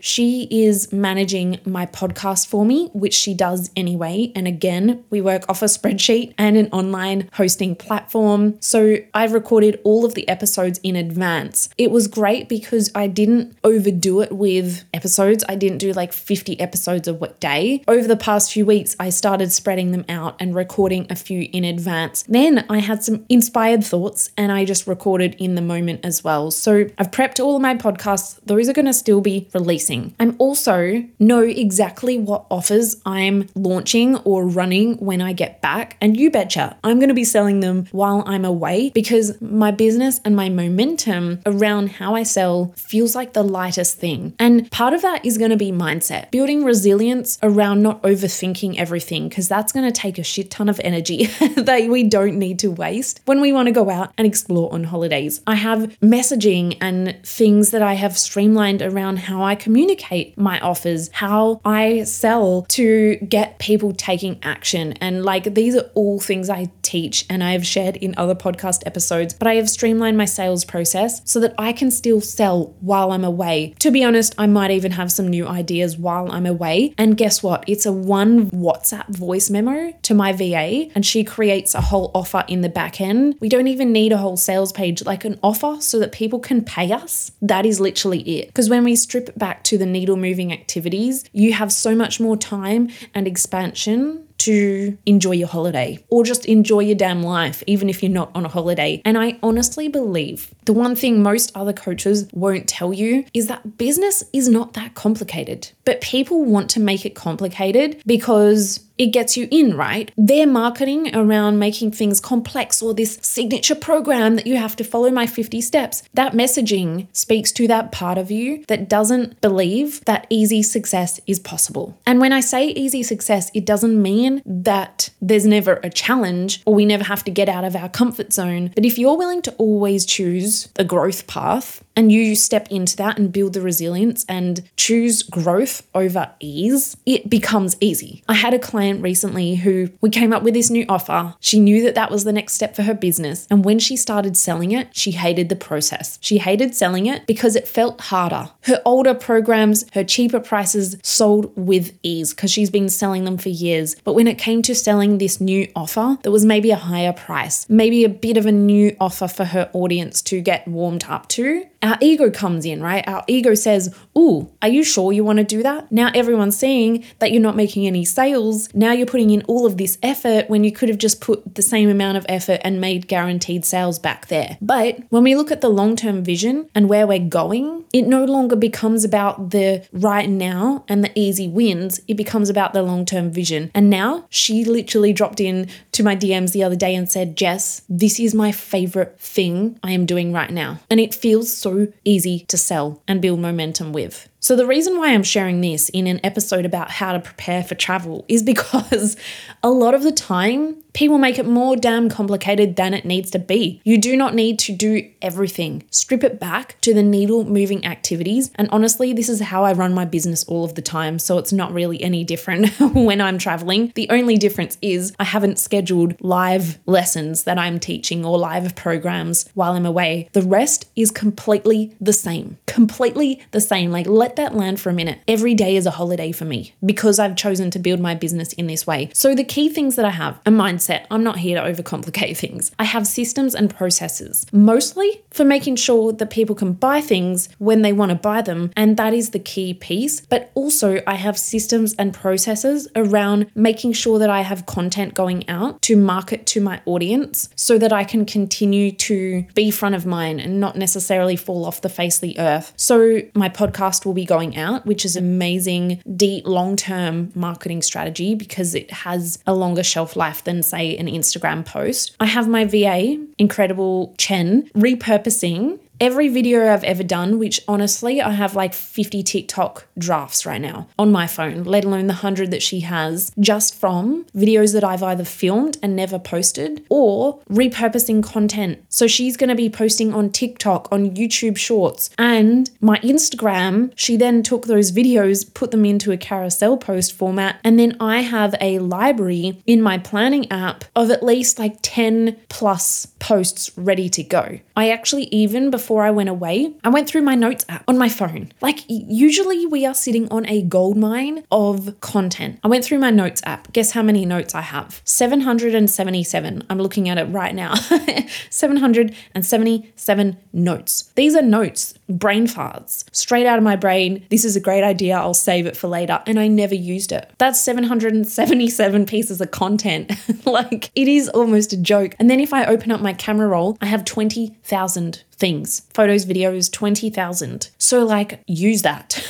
she 0.02 0.48
is 0.50 0.92
managing 0.92 1.60
my 1.64 1.86
podcast 1.86 2.48
for 2.48 2.64
me, 2.64 2.90
which 2.92 3.14
she 3.14 3.34
does 3.34 3.70
anyway. 3.76 4.32
And 4.34 4.48
again, 4.48 5.03
we 5.10 5.20
work 5.20 5.44
off 5.48 5.62
a 5.62 5.66
spreadsheet 5.66 6.34
and 6.38 6.56
an 6.56 6.68
online 6.72 7.28
hosting 7.34 7.76
platform. 7.76 8.56
So, 8.60 8.96
I've 9.12 9.32
recorded 9.32 9.80
all 9.84 10.04
of 10.04 10.14
the 10.14 10.28
episodes 10.28 10.80
in 10.82 10.96
advance. 10.96 11.68
It 11.78 11.90
was 11.90 12.06
great 12.06 12.48
because 12.48 12.90
I 12.94 13.06
didn't 13.06 13.56
overdo 13.64 14.20
it 14.20 14.32
with 14.32 14.84
episodes. 14.92 15.44
I 15.48 15.56
didn't 15.56 15.78
do 15.78 15.92
like 15.92 16.12
50 16.12 16.60
episodes 16.60 17.08
a 17.08 17.14
day. 17.40 17.82
Over 17.88 18.06
the 18.06 18.16
past 18.16 18.52
few 18.52 18.66
weeks, 18.66 18.96
I 18.98 19.10
started 19.10 19.52
spreading 19.52 19.92
them 19.92 20.04
out 20.08 20.36
and 20.40 20.54
recording 20.54 21.06
a 21.10 21.16
few 21.16 21.48
in 21.52 21.64
advance. 21.64 22.24
Then 22.28 22.64
I 22.68 22.78
had 22.78 23.02
some 23.02 23.24
inspired 23.28 23.84
thoughts 23.84 24.30
and 24.36 24.52
I 24.52 24.64
just 24.64 24.86
recorded 24.86 25.34
in 25.38 25.54
the 25.54 25.62
moment 25.62 26.00
as 26.04 26.22
well. 26.22 26.50
So 26.50 26.86
I've 26.98 27.10
prepped 27.10 27.42
all 27.42 27.56
of 27.56 27.62
my 27.62 27.74
podcasts. 27.74 28.38
Those 28.44 28.68
are 28.68 28.72
going 28.72 28.86
to 28.86 28.92
still 28.92 29.20
be 29.20 29.48
releasing. 29.54 30.14
I'm 30.18 30.36
also 30.38 31.04
know 31.18 31.42
exactly 31.42 32.18
what 32.18 32.46
offers 32.50 33.00
I'm 33.04 33.48
launching 33.54 34.16
or 34.18 34.46
running 34.46 34.93
when 34.98 35.20
I 35.20 35.32
get 35.32 35.60
back. 35.60 35.96
And 36.00 36.16
you 36.16 36.30
betcha, 36.30 36.76
I'm 36.84 36.98
going 36.98 37.08
to 37.08 37.14
be 37.14 37.24
selling 37.24 37.60
them 37.60 37.86
while 37.92 38.22
I'm 38.26 38.44
away 38.44 38.90
because 38.90 39.40
my 39.40 39.70
business 39.70 40.20
and 40.24 40.36
my 40.36 40.48
momentum 40.48 41.40
around 41.46 41.92
how 41.92 42.14
I 42.14 42.22
sell 42.22 42.72
feels 42.76 43.14
like 43.14 43.32
the 43.32 43.42
lightest 43.42 43.98
thing. 43.98 44.34
And 44.38 44.70
part 44.70 44.94
of 44.94 45.02
that 45.02 45.24
is 45.24 45.38
going 45.38 45.50
to 45.50 45.56
be 45.56 45.72
mindset, 45.72 46.30
building 46.30 46.64
resilience 46.64 47.38
around 47.42 47.82
not 47.82 48.02
overthinking 48.02 48.76
everything 48.76 49.28
because 49.28 49.48
that's 49.48 49.72
going 49.72 49.90
to 49.90 49.92
take 49.92 50.18
a 50.18 50.22
shit 50.22 50.50
ton 50.50 50.68
of 50.68 50.80
energy 50.84 51.26
that 51.56 51.88
we 51.88 52.04
don't 52.04 52.38
need 52.38 52.58
to 52.60 52.70
waste 52.70 53.20
when 53.24 53.40
we 53.40 53.52
want 53.52 53.66
to 53.66 53.72
go 53.72 53.90
out 53.90 54.12
and 54.18 54.26
explore 54.26 54.72
on 54.72 54.84
holidays. 54.84 55.40
I 55.46 55.56
have 55.56 55.98
messaging 56.00 56.76
and 56.80 57.18
things 57.24 57.70
that 57.70 57.82
I 57.82 57.94
have 57.94 58.16
streamlined 58.18 58.82
around 58.82 59.18
how 59.18 59.42
I 59.42 59.54
communicate 59.54 60.36
my 60.38 60.60
offers, 60.60 61.10
how 61.12 61.60
I 61.64 62.04
sell 62.04 62.62
to 62.70 63.16
get 63.16 63.58
people 63.58 63.92
taking 63.92 64.38
action. 64.42 64.73
And 64.74 65.24
like 65.24 65.54
these 65.54 65.76
are 65.76 65.90
all 65.94 66.20
things 66.20 66.50
I 66.50 66.70
teach 66.82 67.26
and 67.30 67.42
I 67.42 67.52
have 67.52 67.66
shared 67.66 67.96
in 67.96 68.14
other 68.16 68.34
podcast 68.34 68.82
episodes, 68.86 69.34
but 69.34 69.48
I 69.48 69.54
have 69.54 69.70
streamlined 69.70 70.16
my 70.16 70.24
sales 70.24 70.64
process 70.64 71.22
so 71.24 71.40
that 71.40 71.54
I 71.58 71.72
can 71.72 71.90
still 71.90 72.20
sell 72.20 72.74
while 72.80 73.12
I'm 73.12 73.24
away. 73.24 73.74
To 73.80 73.90
be 73.90 74.04
honest, 74.04 74.34
I 74.38 74.46
might 74.46 74.70
even 74.70 74.92
have 74.92 75.10
some 75.10 75.28
new 75.28 75.46
ideas 75.46 75.96
while 75.96 76.30
I'm 76.30 76.46
away. 76.46 76.94
And 76.98 77.16
guess 77.16 77.42
what? 77.42 77.64
It's 77.66 77.86
a 77.86 77.92
one 77.92 78.50
WhatsApp 78.50 79.08
voice 79.08 79.50
memo 79.50 79.92
to 80.02 80.14
my 80.14 80.32
VA, 80.32 80.90
and 80.94 81.04
she 81.04 81.24
creates 81.24 81.74
a 81.74 81.80
whole 81.80 82.10
offer 82.14 82.44
in 82.48 82.60
the 82.60 82.68
back 82.68 83.00
end. 83.00 83.36
We 83.40 83.48
don't 83.48 83.68
even 83.68 83.92
need 83.92 84.12
a 84.12 84.18
whole 84.18 84.36
sales 84.36 84.72
page, 84.72 85.04
like 85.04 85.24
an 85.24 85.38
offer 85.42 85.76
so 85.80 85.98
that 85.98 86.12
people 86.12 86.38
can 86.38 86.64
pay 86.64 86.92
us. 86.92 87.32
That 87.40 87.66
is 87.66 87.80
literally 87.80 88.20
it. 88.38 88.48
Because 88.48 88.68
when 88.68 88.84
we 88.84 88.96
strip 88.96 89.36
back 89.36 89.64
to 89.64 89.78
the 89.78 89.86
needle 89.86 90.16
moving 90.16 90.52
activities, 90.52 91.24
you 91.32 91.52
have 91.52 91.72
so 91.72 91.94
much 91.94 92.20
more 92.20 92.36
time 92.36 92.90
and 93.14 93.26
expansion 93.26 94.23
to 94.38 94.96
enjoy 95.06 95.32
your 95.32 95.48
holiday 95.48 96.04
or 96.10 96.24
just 96.24 96.44
enjoy 96.46 96.80
your 96.80 96.94
damn 96.94 97.22
life, 97.22 97.62
even 97.66 97.88
if 97.88 98.02
you're 98.02 98.12
not 98.12 98.30
on 98.34 98.44
a 98.44 98.48
holiday. 98.48 99.00
And 99.04 99.16
I 99.16 99.38
honestly 99.42 99.88
believe 99.88 100.54
the 100.64 100.72
one 100.72 100.96
thing 100.96 101.22
most 101.22 101.52
other 101.54 101.72
coaches 101.72 102.28
won't 102.32 102.68
tell 102.68 102.92
you 102.92 103.24
is 103.32 103.46
that 103.46 103.78
business 103.78 104.24
is 104.32 104.48
not 104.48 104.74
that 104.74 104.94
complicated, 104.94 105.70
but 105.84 106.00
people 106.00 106.44
want 106.44 106.70
to 106.70 106.80
make 106.80 107.06
it 107.06 107.14
complicated 107.14 108.02
because 108.06 108.80
it 108.98 109.06
gets 109.06 109.36
you 109.36 109.48
in, 109.50 109.76
right? 109.76 110.10
Their 110.16 110.46
marketing 110.46 111.14
around 111.14 111.58
making 111.58 111.92
things 111.92 112.20
complex 112.20 112.82
or 112.82 112.94
this 112.94 113.18
signature 113.22 113.74
program 113.74 114.36
that 114.36 114.46
you 114.46 114.56
have 114.56 114.76
to 114.76 114.84
follow 114.84 115.10
my 115.10 115.26
50 115.26 115.60
steps, 115.60 116.02
that 116.14 116.32
messaging 116.32 117.08
speaks 117.12 117.52
to 117.52 117.66
that 117.68 117.92
part 117.92 118.18
of 118.18 118.30
you 118.30 118.64
that 118.68 118.88
doesn't 118.88 119.40
believe 119.40 120.04
that 120.04 120.26
easy 120.30 120.62
success 120.62 121.20
is 121.26 121.38
possible. 121.38 121.98
And 122.06 122.20
when 122.20 122.32
I 122.32 122.40
say 122.40 122.68
easy 122.68 123.02
success, 123.02 123.50
it 123.54 123.66
doesn't 123.66 124.00
mean 124.00 124.42
that 124.44 125.10
there's 125.20 125.46
never 125.46 125.80
a 125.82 125.90
challenge 125.90 126.62
or 126.64 126.74
we 126.74 126.84
never 126.84 127.04
have 127.04 127.24
to 127.24 127.30
get 127.30 127.48
out 127.48 127.64
of 127.64 127.76
our 127.76 127.88
comfort 127.88 128.32
zone. 128.32 128.70
But 128.74 128.84
if 128.84 128.98
you're 128.98 129.16
willing 129.16 129.42
to 129.42 129.52
always 129.54 130.06
choose 130.06 130.68
the 130.74 130.84
growth 130.84 131.26
path, 131.26 131.82
and 131.96 132.10
you 132.10 132.34
step 132.34 132.68
into 132.70 132.96
that 132.96 133.18
and 133.18 133.32
build 133.32 133.52
the 133.52 133.60
resilience 133.60 134.24
and 134.28 134.68
choose 134.76 135.22
growth 135.22 135.86
over 135.94 136.30
ease, 136.40 136.96
it 137.06 137.30
becomes 137.30 137.76
easy. 137.80 138.22
I 138.28 138.34
had 138.34 138.54
a 138.54 138.58
client 138.58 138.83
recently 138.92 139.56
who 139.56 139.90
we 140.00 140.10
came 140.10 140.32
up 140.32 140.42
with 140.42 140.54
this 140.54 140.70
new 140.70 140.84
offer. 140.88 141.34
She 141.40 141.60
knew 141.60 141.82
that 141.82 141.94
that 141.94 142.10
was 142.10 142.24
the 142.24 142.32
next 142.32 142.54
step 142.54 142.76
for 142.76 142.82
her 142.82 142.94
business. 142.94 143.46
And 143.50 143.64
when 143.64 143.78
she 143.78 143.96
started 143.96 144.36
selling 144.36 144.72
it, 144.72 144.88
she 144.96 145.12
hated 145.12 145.48
the 145.48 145.56
process. 145.56 146.18
She 146.20 146.38
hated 146.38 146.74
selling 146.74 147.06
it 147.06 147.26
because 147.26 147.56
it 147.56 147.68
felt 147.68 148.00
harder. 148.00 148.50
Her 148.62 148.80
older 148.84 149.14
programs, 149.14 149.84
her 149.92 150.04
cheaper 150.04 150.40
prices 150.40 150.96
sold 151.02 151.52
with 151.56 151.96
ease 152.02 152.34
because 152.34 152.50
she's 152.50 152.70
been 152.70 152.88
selling 152.88 153.24
them 153.24 153.38
for 153.38 153.48
years. 153.48 153.96
But 154.04 154.14
when 154.14 154.28
it 154.28 154.38
came 154.38 154.62
to 154.62 154.74
selling 154.74 155.18
this 155.18 155.40
new 155.40 155.70
offer, 155.74 156.18
that 156.22 156.30
was 156.30 156.44
maybe 156.44 156.70
a 156.70 156.76
higher 156.76 157.12
price, 157.12 157.66
maybe 157.68 158.04
a 158.04 158.08
bit 158.08 158.36
of 158.36 158.46
a 158.46 158.52
new 158.52 158.96
offer 159.00 159.28
for 159.28 159.44
her 159.44 159.70
audience 159.72 160.22
to 160.22 160.40
get 160.40 160.66
warmed 160.68 161.04
up 161.08 161.28
to 161.28 161.64
our 161.84 161.98
ego 162.00 162.30
comes 162.30 162.64
in, 162.64 162.82
right? 162.82 163.06
Our 163.06 163.22
ego 163.26 163.54
says, 163.54 163.94
Ooh, 164.16 164.50
are 164.62 164.68
you 164.68 164.84
sure 164.84 165.12
you 165.12 165.24
want 165.24 165.38
to 165.38 165.44
do 165.44 165.62
that? 165.62 165.90
Now 165.90 166.10
everyone's 166.14 166.56
seeing 166.56 167.04
that 167.18 167.32
you're 167.32 167.42
not 167.42 167.56
making 167.56 167.86
any 167.86 168.04
sales. 168.04 168.72
Now 168.74 168.92
you're 168.92 169.06
putting 169.06 169.30
in 169.30 169.42
all 169.42 169.66
of 169.66 169.76
this 169.76 169.98
effort 170.02 170.48
when 170.48 170.64
you 170.64 170.72
could 170.72 170.88
have 170.88 170.98
just 170.98 171.20
put 171.20 171.54
the 171.54 171.62
same 171.62 171.88
amount 171.88 172.16
of 172.16 172.26
effort 172.28 172.60
and 172.62 172.80
made 172.80 173.08
guaranteed 173.08 173.64
sales 173.64 173.98
back 173.98 174.28
there. 174.28 174.56
But 174.60 175.00
when 175.10 175.24
we 175.24 175.34
look 175.34 175.50
at 175.50 175.60
the 175.60 175.68
long 175.68 175.96
term 175.96 176.22
vision 176.22 176.68
and 176.74 176.88
where 176.88 177.06
we're 177.06 177.18
going, 177.18 177.84
it 177.92 178.06
no 178.06 178.24
longer 178.24 178.56
becomes 178.56 179.04
about 179.04 179.50
the 179.50 179.86
right 179.92 180.28
now 180.28 180.84
and 180.88 181.02
the 181.02 181.10
easy 181.14 181.48
wins. 181.48 182.00
It 182.06 182.14
becomes 182.14 182.48
about 182.48 182.72
the 182.72 182.82
long 182.82 183.04
term 183.04 183.30
vision. 183.30 183.70
And 183.74 183.90
now 183.90 184.26
she 184.30 184.64
literally 184.64 185.12
dropped 185.12 185.40
in 185.40 185.68
to 185.94 186.02
my 186.02 186.16
DMs 186.16 186.52
the 186.52 186.64
other 186.64 186.76
day 186.76 186.94
and 186.94 187.10
said, 187.10 187.36
Jess, 187.36 187.82
this 187.88 188.18
is 188.18 188.34
my 188.34 188.52
favorite 188.52 189.18
thing 189.20 189.78
I 189.82 189.92
am 189.92 190.06
doing 190.06 190.32
right 190.32 190.50
now. 190.50 190.80
And 190.90 191.00
it 191.00 191.14
feels 191.14 191.56
so 191.56 191.88
easy 192.04 192.40
to 192.48 192.58
sell 192.58 193.00
and 193.06 193.22
build 193.22 193.40
momentum 193.40 193.92
with. 193.92 194.28
So, 194.44 194.56
the 194.56 194.66
reason 194.66 194.98
why 194.98 195.14
I'm 195.14 195.22
sharing 195.22 195.62
this 195.62 195.88
in 195.88 196.06
an 196.06 196.20
episode 196.22 196.66
about 196.66 196.90
how 196.90 197.14
to 197.14 197.18
prepare 197.18 197.64
for 197.64 197.74
travel 197.74 198.26
is 198.28 198.42
because 198.42 199.16
a 199.62 199.70
lot 199.70 199.94
of 199.94 200.02
the 200.02 200.12
time, 200.12 200.82
people 200.92 201.16
make 201.16 201.38
it 201.38 201.46
more 201.46 201.76
damn 201.76 202.10
complicated 202.10 202.76
than 202.76 202.92
it 202.92 203.06
needs 203.06 203.30
to 203.30 203.38
be. 203.38 203.80
You 203.84 203.96
do 203.96 204.18
not 204.18 204.34
need 204.34 204.58
to 204.60 204.72
do 204.72 205.10
everything. 205.22 205.82
Strip 205.90 206.22
it 206.22 206.38
back 206.38 206.78
to 206.82 206.92
the 206.92 207.02
needle 207.02 207.46
moving 207.46 207.86
activities. 207.86 208.50
And 208.56 208.68
honestly, 208.70 209.14
this 209.14 209.30
is 209.30 209.40
how 209.40 209.64
I 209.64 209.72
run 209.72 209.94
my 209.94 210.04
business 210.04 210.44
all 210.44 210.62
of 210.62 210.74
the 210.74 210.82
time. 210.82 211.18
So, 211.18 211.38
it's 211.38 211.54
not 211.54 211.72
really 211.72 212.02
any 212.02 212.22
different 212.22 212.68
when 212.78 213.22
I'm 213.22 213.38
traveling. 213.38 213.92
The 213.94 214.10
only 214.10 214.36
difference 214.36 214.76
is 214.82 215.14
I 215.18 215.24
haven't 215.24 215.58
scheduled 215.58 216.22
live 216.22 216.78
lessons 216.84 217.44
that 217.44 217.58
I'm 217.58 217.80
teaching 217.80 218.26
or 218.26 218.38
live 218.38 218.76
programs 218.76 219.48
while 219.54 219.72
I'm 219.72 219.86
away. 219.86 220.28
The 220.34 220.42
rest 220.42 220.84
is 220.96 221.10
completely 221.10 221.96
the 221.98 222.12
same. 222.12 222.58
Completely 222.66 223.42
the 223.52 223.62
same. 223.62 223.90
Like, 223.90 224.06
let 224.06 224.33
that 224.36 224.54
land 224.54 224.80
for 224.80 224.90
a 224.90 224.94
minute. 224.94 225.20
Every 225.28 225.54
day 225.54 225.76
is 225.76 225.86
a 225.86 225.90
holiday 225.90 226.32
for 226.32 226.44
me 226.44 226.74
because 226.84 227.18
I've 227.18 227.36
chosen 227.36 227.70
to 227.72 227.78
build 227.78 228.00
my 228.00 228.14
business 228.14 228.52
in 228.54 228.66
this 228.66 228.86
way. 228.86 229.10
So, 229.12 229.34
the 229.34 229.44
key 229.44 229.68
things 229.68 229.96
that 229.96 230.04
I 230.04 230.10
have 230.10 230.40
a 230.46 230.50
mindset. 230.50 231.06
I'm 231.10 231.24
not 231.24 231.38
here 231.38 231.60
to 231.60 231.68
overcomplicate 231.70 232.36
things. 232.44 232.70
I 232.78 232.84
have 232.84 233.06
systems 233.06 233.54
and 233.54 233.74
processes, 233.74 234.46
mostly 234.52 235.22
for 235.30 235.44
making 235.44 235.76
sure 235.76 236.12
that 236.12 236.30
people 236.30 236.54
can 236.54 236.72
buy 236.72 237.00
things 237.00 237.48
when 237.58 237.82
they 237.82 237.92
want 237.92 238.10
to 238.10 238.14
buy 238.14 238.42
them. 238.42 238.70
And 238.76 238.96
that 238.96 239.14
is 239.14 239.30
the 239.30 239.38
key 239.38 239.74
piece. 239.74 240.20
But 240.20 240.50
also, 240.54 241.02
I 241.06 241.14
have 241.14 241.38
systems 241.38 241.94
and 241.94 242.14
processes 242.14 242.88
around 242.96 243.50
making 243.54 243.92
sure 243.92 244.18
that 244.18 244.30
I 244.30 244.42
have 244.42 244.66
content 244.66 245.14
going 245.14 245.48
out 245.48 245.82
to 245.82 245.96
market 245.96 246.46
to 246.46 246.60
my 246.60 246.80
audience 246.86 247.48
so 247.56 247.78
that 247.78 247.92
I 247.92 248.04
can 248.04 248.24
continue 248.24 248.92
to 248.92 249.44
be 249.54 249.70
front 249.70 249.94
of 249.94 250.06
mind 250.06 250.40
and 250.40 250.60
not 250.60 250.76
necessarily 250.76 251.36
fall 251.36 251.64
off 251.64 251.80
the 251.80 251.88
face 251.88 252.16
of 252.16 252.22
the 252.22 252.38
earth. 252.38 252.72
So, 252.76 253.22
my 253.34 253.48
podcast 253.48 254.04
will 254.04 254.14
be 254.14 254.23
going 254.24 254.56
out, 254.56 254.86
which 254.86 255.04
is 255.04 255.16
amazing, 255.16 256.02
deep, 256.16 256.46
long 256.46 256.76
term 256.76 257.32
marketing 257.34 257.82
strategy 257.82 258.34
because 258.34 258.74
it 258.74 258.90
has 258.90 259.38
a 259.46 259.54
longer 259.54 259.82
shelf 259.82 260.16
life 260.16 260.44
than, 260.44 260.62
say, 260.62 260.96
an 260.96 261.06
Instagram 261.06 261.64
post. 261.64 262.16
I 262.20 262.26
have 262.26 262.48
my 262.48 262.64
VA, 262.64 263.24
Incredible 263.38 264.14
Chen, 264.18 264.68
repurposing 264.74 265.78
every 266.00 266.28
video 266.28 266.72
I've 266.72 266.84
ever 266.84 267.02
done, 267.02 267.38
which 267.38 267.60
honestly, 267.68 268.20
I 268.20 268.30
have 268.30 268.54
like 268.54 268.74
50 268.74 269.22
TikTok 269.22 269.86
drafts 269.98 270.44
right 270.44 270.60
now 270.60 270.88
on 270.98 271.12
my 271.12 271.26
phone, 271.26 271.64
let 271.64 271.84
alone 271.84 272.06
the 272.06 272.14
100 272.14 272.50
that 272.50 272.62
she 272.62 272.80
has, 272.80 273.32
just 273.38 273.74
from 273.74 274.24
videos 274.36 274.72
that 274.72 274.84
I've 274.84 275.02
either 275.02 275.24
filmed 275.24 275.78
and 275.82 275.96
never 275.96 276.18
posted 276.18 276.84
or 276.88 277.40
repurposing 277.50 278.22
content. 278.22 278.84
So 278.88 279.06
she's 279.06 279.36
going 279.36 279.48
to 279.48 279.54
be 279.54 279.70
posting 279.70 280.12
on 280.12 280.30
TikTok, 280.30 280.88
on 280.90 281.10
YouTube 281.10 281.56
Shorts, 281.56 282.10
and 282.18 282.70
my 282.80 282.98
Instagram. 282.98 283.92
She 283.96 284.16
then 284.16 284.42
took 284.42 284.66
those 284.66 284.92
videos, 284.92 285.52
put 285.52 285.70
them 285.70 285.84
into 285.84 286.12
a 286.12 286.16
carousel 286.16 286.76
post 286.76 287.12
format, 287.12 287.60
and 287.64 287.78
then 287.78 287.96
I 288.00 288.20
have 288.20 288.54
a 288.60 288.78
library 288.78 289.62
in 289.66 289.82
my 289.82 289.98
planning 289.98 290.50
app 290.50 290.84
of 290.96 291.10
at 291.10 291.22
least 291.22 291.58
like 291.58 291.78
10 291.82 292.36
plus 292.48 293.06
posts 293.24 293.70
ready 293.78 294.10
to 294.10 294.22
go. 294.22 294.60
I 294.76 294.90
actually, 294.90 295.24
even 295.32 295.70
before 295.70 296.02
I 296.02 296.10
went 296.10 296.28
away, 296.28 296.74
I 296.84 296.90
went 296.90 297.08
through 297.08 297.22
my 297.22 297.34
notes 297.34 297.64
app 297.70 297.82
on 297.88 297.96
my 297.96 298.10
phone. 298.10 298.52
Like, 298.60 298.80
usually 298.86 299.64
we 299.64 299.86
are 299.86 299.94
sitting 299.94 300.30
on 300.30 300.44
a 300.44 300.60
gold 300.60 300.98
mine 300.98 301.42
of 301.50 301.98
content. 302.00 302.58
I 302.62 302.68
went 302.68 302.84
through 302.84 302.98
my 302.98 303.10
notes 303.10 303.40
app. 303.46 303.72
Guess 303.72 303.92
how 303.92 304.02
many 304.02 304.26
notes 304.26 304.54
I 304.54 304.60
have? 304.60 305.00
777. 305.04 306.64
I'm 306.68 306.78
looking 306.78 307.08
at 307.08 307.16
it 307.16 307.24
right 307.24 307.54
now. 307.54 307.74
777 308.50 310.36
notes. 310.52 311.10
These 311.14 311.34
are 311.34 311.40
notes, 311.40 311.94
brain 312.10 312.46
farts, 312.46 313.04
straight 313.12 313.46
out 313.46 313.56
of 313.56 313.64
my 313.64 313.76
brain. 313.76 314.26
This 314.28 314.44
is 314.44 314.54
a 314.54 314.60
great 314.60 314.84
idea. 314.84 315.16
I'll 315.16 315.32
save 315.32 315.64
it 315.64 315.78
for 315.78 315.88
later. 315.88 316.22
And 316.26 316.38
I 316.38 316.48
never 316.48 316.74
used 316.74 317.10
it. 317.10 317.32
That's 317.38 317.58
777 317.58 319.06
pieces 319.06 319.40
of 319.40 319.50
content. 319.50 320.12
like, 320.44 320.90
it 320.94 321.08
is 321.08 321.30
almost 321.30 321.72
a 321.72 321.78
joke. 321.78 322.16
And 322.18 322.28
then 322.28 322.38
if 322.38 322.52
I 322.52 322.66
open 322.66 322.90
up 322.90 323.00
my 323.00 323.13
camera 323.18 323.48
roll, 323.48 323.76
I 323.80 323.86
have 323.86 324.04
20,000 324.04 325.22
things 325.34 325.82
photos, 325.92 326.26
videos, 326.26 326.70
20,000. 326.72 327.70
So, 327.78 328.04
like, 328.04 328.42
use 328.46 328.82
that. 328.82 329.22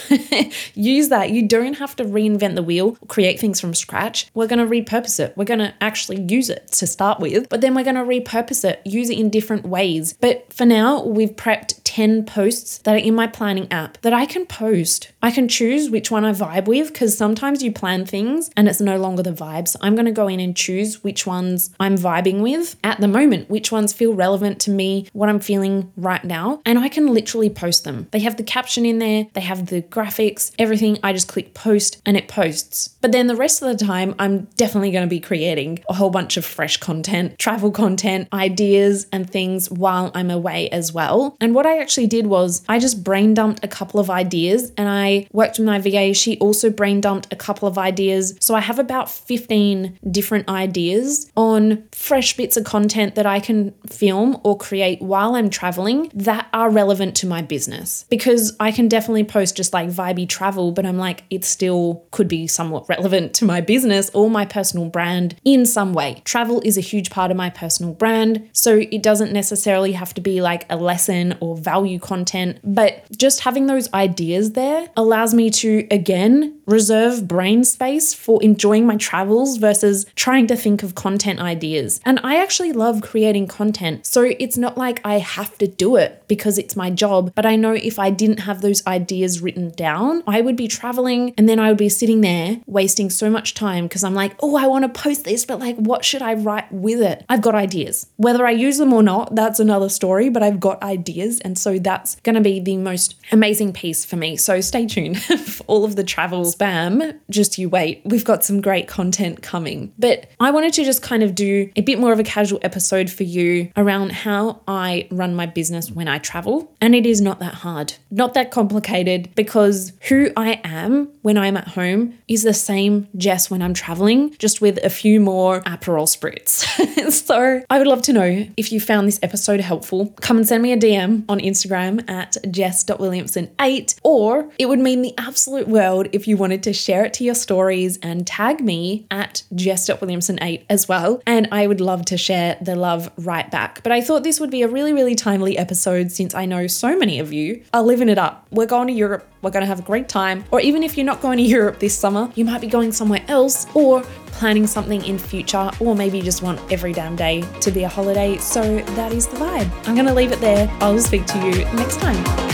use 0.75 1.09
that. 1.09 1.31
You 1.31 1.47
don't 1.47 1.75
have 1.75 1.97
to 1.97 2.05
reinvent 2.05 2.55
the 2.55 2.63
wheel, 2.63 2.97
create 3.09 3.39
things 3.39 3.61
from 3.61 3.75
scratch. 3.75 4.29
We're 4.35 4.47
going 4.47 4.59
to 4.59 4.67
repurpose 4.67 5.21
it. 5.21 5.37
We're 5.37 5.45
going 5.45 5.61
to 5.61 5.75
actually 5.81 6.23
use 6.23 6.49
it 6.51 6.69
to 6.73 6.87
start 6.87 7.21
with, 7.21 7.49
but 7.49 7.61
then 7.61 7.75
we're 7.75 7.85
going 7.85 7.97
to 7.97 8.03
repurpose 8.03 8.65
it, 8.65 8.81
use 8.85 9.11
it 9.11 9.19
in 9.19 9.31
different 9.31 9.67
ways. 9.67 10.15
But 10.15 10.53
for 10.53 10.65
now, 10.65 11.05
we've 11.05 11.37
prepped 11.37 11.81
10 11.85 12.25
posts 12.25 12.79
that 12.79 12.95
are 12.95 12.99
in 12.99 13.15
my 13.15 13.27
planning 13.27 13.71
app 13.71 14.01
that 14.03 14.13
I 14.13 14.27
can 14.27 14.47
post. 14.47 15.13
I 15.23 15.31
can 15.31 15.49
choose 15.49 15.91
which 15.91 16.11
one 16.11 16.25
I 16.25 16.33
vibe 16.33 16.67
with 16.67 16.89
because 16.89 17.17
sometimes 17.17 17.63
you 17.63 17.73
plan 17.73 18.05
things 18.05 18.51
and 18.57 18.69
it's 18.69 18.81
no 18.81 18.99
longer 18.99 19.23
the 19.23 19.33
vibes. 19.33 19.77
I'm 19.81 19.95
going 19.95 20.07
to 20.07 20.13
go 20.13 20.29
in 20.29 20.41
and 20.41 20.57
choose 20.57 21.05
which 21.05 21.27
ones 21.27 21.71
I'm 21.79 21.97
vibing 21.97 22.41
with 22.41 22.77
at 22.83 23.01
the 23.01 23.09
moment, 23.09 23.49
which 23.49 23.71
ones 23.71 23.93
feel 23.93 24.15
relevant 24.15 24.61
to 24.63 24.71
me, 24.71 25.07
what 25.13 25.29
I'm 25.29 25.41
feeling 25.41 25.93
right 25.97 26.25
now, 26.25 26.61
and 26.65 26.79
I 26.79 26.89
can 26.89 27.09
literally 27.09 27.51
post 27.51 27.85
them. 27.85 28.09
They 28.11 28.21
have 28.21 28.37
the 28.37 28.43
caption 28.43 28.85
in 28.87 28.99
there, 28.99 29.27
they 29.35 29.41
have 29.41 29.67
the 29.67 29.83
graphics, 29.83 30.53
everything. 30.59 30.99
I 31.03 31.13
just 31.13 31.29
click 31.29 31.55
post 31.55 32.01
and 32.05 32.17
it 32.17 32.29
posts. 32.29 32.89
But 33.01 33.13
then 33.13 33.27
the 33.27 33.37
rest 33.37 33.63
of 33.63 33.77
the 33.77 33.85
time, 33.85 34.15
I'm 34.19 34.45
definitely 34.57 34.91
going 34.91 35.05
to 35.05 35.11
be 35.11 35.21
creating 35.21 35.81
a 35.89 35.95
whole 35.95 36.11
bunch 36.11 36.37
of 36.37 36.45
fresh 36.45 36.77
content, 36.77 37.39
travel 37.39 37.71
content, 37.71 38.29
ideas, 38.33 39.07
and 39.13 39.29
things 39.29 39.71
while 39.71 40.11
I'm 40.15 40.31
away 40.31 40.69
as 40.71 40.93
well. 40.93 41.37
And 41.41 41.55
what 41.55 41.67
I 41.67 41.79
actually 41.79 42.07
did 42.07 42.27
was 42.27 42.65
I 42.69 42.79
just 42.79 43.05
brain 43.05 43.35
dumped 43.35 43.65
a 43.65 43.69
couple 43.69 44.01
of 44.01 44.11
ideas 44.11 44.73
and 44.77 44.89
I 44.89 45.27
worked 45.33 45.59
with 45.59 45.67
my 45.67 45.79
VA. 45.79 46.15
She 46.15 46.39
also 46.39 46.71
brain 46.71 47.01
dumped 47.01 47.33
a 47.33 47.37
couple 47.37 47.69
of 47.69 47.79
ideas. 47.79 48.37
So 48.41 48.55
I 48.55 48.61
have 48.61 48.79
about 48.79 49.11
15 49.11 49.99
different 50.11 50.49
ideas 50.49 51.31
on 51.37 51.85
fresh 51.93 52.37
bits 52.37 52.57
of 52.57 52.65
content 52.65 53.15
that 53.15 53.27
I 53.27 53.41
can 53.41 53.73
film 53.87 54.41
or 54.45 54.57
create 54.57 55.01
while 55.01 55.35
I'm 55.35 55.51
traveling 55.51 55.84
that 56.15 56.49
are 56.53 56.71
relevant 56.71 57.15
to 57.17 57.27
my 57.27 57.43
business 57.43 58.05
because 58.09 58.57
I 58.59 58.73
can 58.73 58.89
definitely 58.89 59.25
post 59.25 59.57
just 59.57 59.73
like 59.73 59.89
vibey 59.89 60.29
travel, 60.29 60.73
but 60.73 60.87
I'm 60.87 60.99
like, 60.99 61.25
it 61.31 61.45
still 61.45 62.05
could 62.11 62.29
be 62.29 62.47
somewhat 62.47 62.89
relevant 62.89 63.35
to 63.35 63.45
my 63.45 63.61
business 63.61 64.11
or 64.15 64.31
my 64.31 64.45
personal 64.45 64.89
brand 64.89 65.37
in 65.45 65.67
some 65.67 65.93
way. 65.93 66.23
Travel 66.25 66.61
is 66.65 66.79
a 66.79 66.81
huge 66.81 67.11
part 67.11 67.31
of 67.31 67.37
my 67.37 67.51
personal 67.51 67.93
brand, 67.93 68.49
so 68.53 68.79
it 68.79 69.03
doesn't 69.03 69.33
necessarily 69.33 69.93
have 69.93 70.15
to 70.15 70.21
be 70.21 70.41
like 70.41 70.67
a 70.71 70.77
lesson 70.77 71.37
or 71.41 71.57
value 71.57 71.99
content, 71.99 72.59
but 72.65 73.05
just 73.17 73.41
having 73.41 73.67
those 73.67 73.93
ideas 73.93 74.53
there 74.53 74.89
allows 74.97 75.35
me 75.35 75.51
to 75.51 75.87
again 75.91 76.54
reserve 76.67 77.29
brain 77.29 77.65
space 77.65 78.15
for 78.15 78.43
enjoying 78.43 78.87
my 78.87 78.97
travels 78.97 79.57
versus 79.59 80.07
trying 80.15 80.47
to 80.47 80.57
think 80.57 80.83
of 80.83 80.95
content 80.95 81.41
ideas. 81.41 82.01
And 82.05 82.21
I 82.23 82.41
actually 82.41 82.73
love 82.73 83.03
creating 83.03 83.49
content, 83.49 84.07
so 84.07 84.23
it's 84.39 84.57
not 84.57 84.79
like 84.79 85.01
I 85.05 85.19
have 85.19 85.57
to 85.59 85.67
do 85.67 85.97
it 85.97 86.23
because 86.29 86.59
it's 86.59 86.77
my 86.77 86.91
job. 86.91 87.33
But 87.35 87.47
I 87.47 87.57
know 87.57 87.73
if 87.73 87.99
I 87.99 88.11
didn't 88.11 88.41
have 88.41 88.61
those 88.61 88.87
ideas 88.87 89.43
written 89.43 89.71
down, 89.71 90.23
I 90.27 90.41
would 90.41 90.57
be 90.57 90.69
traveling 90.69 91.35
and 91.37 91.49
then 91.49 91.59
I 91.59 91.69
would 91.69 91.79
be 91.79 91.89
sitting 91.89 92.21
there 92.21 92.61
wasting 92.67 93.11
so 93.11 93.31
much 93.31 93.55
time 93.55 93.85
because 93.85 94.05
I'm 94.05 94.15
like, 94.15 94.35
oh, 94.41 94.57
I 94.57 94.67
want 94.67 94.85
to 94.85 95.01
post 95.01 95.25
this, 95.25 95.45
but 95.45 95.59
like, 95.59 95.77
what 95.77 96.05
should 96.05 96.23
I 96.23 96.35
write 96.35 96.71
with 96.73 97.01
it? 97.01 97.25
I've 97.29 97.43
got 97.43 97.55
ideas. 97.55 98.07
Whether 98.17 98.47
I 98.47 98.51
use 98.51 98.79
them 98.79 98.93
or 98.93 99.03
not, 99.03 99.35
that's 99.35 99.61
another 99.61 99.89
story, 99.89 100.29
but 100.29 100.43
I've 100.43 100.61
got 100.61 100.83
ideas. 100.83 101.41
And 101.41 101.59
so 101.59 101.79
that's 101.79 102.17
going 102.21 102.35
to 102.35 102.41
be 102.41 102.61
the 102.61 102.77
most 102.77 103.17
amazing 103.33 103.73
piece 103.73 104.05
for 104.05 104.17
me. 104.17 104.37
So 104.37 104.61
stay 104.61 104.87
tuned 104.87 105.23
for 105.23 105.65
all 105.67 105.85
of 105.85 105.97
the 105.97 106.05
travel 106.05 106.54
spam. 106.55 107.19
Just 107.31 107.59
you 107.59 107.69
wait. 107.69 108.03
We've 108.05 108.25
got 108.25 108.45
some 108.45 108.61
great 108.61 108.89
content 108.89 109.43
coming. 109.43 109.93
But 109.99 110.29
I 110.41 110.51
wanted 110.51 110.73
to 110.75 110.85
just 110.85 111.03
kind 111.03 111.23
of 111.23 111.35
do 111.35 111.71
a 111.77 111.83
bit 111.83 111.99
more 111.99 112.13
of 112.13 112.19
a 112.19 112.25
casual 112.25 112.59
episode 112.63 113.11
for 113.11 113.25
you 113.25 113.71
around 113.77 114.13
how 114.13 114.61
I 114.69 115.09
run 115.11 115.35
my 115.35 115.47
business 115.47 115.91
when 115.91 116.09
I 116.09 116.19
travel. 116.19 116.75
And 116.81 116.95
it 116.95 117.07
is 117.07 117.21
not 117.21 117.41
that 117.41 117.55
hard, 117.55 117.95
not 118.11 118.35
that 118.35 118.51
complicated, 118.51 119.35
because 119.35 119.93
who 120.09 120.31
I 120.37 120.61
am 120.65 121.09
when 121.23 121.39
I'm 121.39 121.57
at 121.57 121.69
home 121.69 122.19
is 122.29 122.43
the 122.43 122.55
same 122.55 123.09
Jess 123.17 123.51
when 123.51 123.63
I'm 123.63 123.75
traveling, 123.75 124.35
just 124.39 124.61
with 124.61 124.79
a 124.85 124.91
few 124.91 125.21
more 125.21 125.61
Aperol 125.63 126.07
spritz. 126.07 126.65
so 127.11 127.63
I 127.71 127.79
would 127.79 127.87
love 127.87 128.03
to 128.03 128.13
know 128.13 128.47
if 128.57 128.73
you 128.73 128.81
found 128.81 129.09
this 129.09 129.19
episode 129.23 129.61
helpful. 129.61 130.15
Come 130.21 130.37
and 130.39 130.47
send 130.47 130.63
me 130.63 130.73
a 130.73 130.77
DM 130.77 131.25
on 131.29 131.39
Instagram 131.41 132.09
at 132.09 132.37
jess.williamson8, 132.51 133.99
or 134.03 134.51
it 134.59 134.67
would 134.67 134.79
mean 134.79 135.03
the 135.03 135.15
absolute 135.19 135.69
world 135.69 136.09
if 136.13 136.29
you 136.29 136.37
wanted 136.45 136.63
to 136.63 136.75
share 136.75 137.07
it 137.07 137.15
to 137.15 137.25
your 137.25 137.35
stories 137.35 137.99
and 138.03 138.27
tag 138.27 138.61
me 138.61 139.07
at 139.11 139.43
jess.williamson8 139.55 140.67
as 140.69 140.87
well. 140.87 141.23
And 141.27 141.49
I 141.51 141.67
would 141.67 141.81
love 141.81 142.05
to 142.07 142.19
share 142.19 142.59
the 142.61 142.77
love 142.77 143.11
right 143.17 143.51
back. 143.51 143.83
But 143.83 143.93
I 143.93 144.03
thought 144.03 144.25
this 144.25 144.41
would 144.41 144.51
be 144.51 144.61
a 144.61 144.69
really, 144.69 144.93
really 144.93 145.15
timely 145.15 145.57
episode 145.57 146.13
since 146.13 146.35
I 146.35 146.45
know 146.45 146.67
so 146.67 146.99
many 146.99 147.19
of 147.19 147.33
you 147.33 147.63
are 147.73 147.83
living 147.83 148.11
it 148.11 148.19
up. 148.19 148.47
We're 148.51 148.67
going 148.67 148.89
to 148.89 148.93
Europe, 148.93 149.27
we're 149.41 149.53
going 149.53 149.63
to 149.63 149.67
have 149.67 149.79
a 149.79 149.83
great 149.85 150.07
time. 150.07 150.45
Or 150.51 150.61
even 150.61 150.83
if 150.83 150.99
you're 150.99 151.07
not 151.07 151.23
going 151.23 151.39
to 151.39 151.45
Europe 151.45 151.79
this 151.79 151.97
summer, 151.97 152.31
you 152.35 152.45
might 152.45 152.61
be 152.61 152.67
going 152.67 152.93
somewhere 152.93 153.25
else 153.29 153.67
or 153.75 154.03
planning 154.27 154.67
something 154.67 155.03
in 155.07 155.19
future, 155.19 155.71
or 155.81 155.97
maybe 155.97 156.19
you 156.19 156.25
just 156.25 156.43
want 156.43 156.61
every 156.71 156.93
damn 156.93 157.17
day 157.17 157.41
to 157.63 157.71
be 157.71 157.85
a 157.85 157.89
holiday. 157.89 158.37
So 158.37 158.81
that 158.81 159.15
is 159.15 159.27
the 159.29 159.37
vibe. 159.37 159.71
I'm 159.89 159.95
going 159.95 160.09
to 160.09 160.15
leave 160.15 160.33
it 160.33 160.41
there. 160.41 160.69
I'll 160.81 160.99
speak 160.99 161.25
to 161.25 161.39
you 161.39 161.65
next 161.77 162.01
time. 162.01 162.54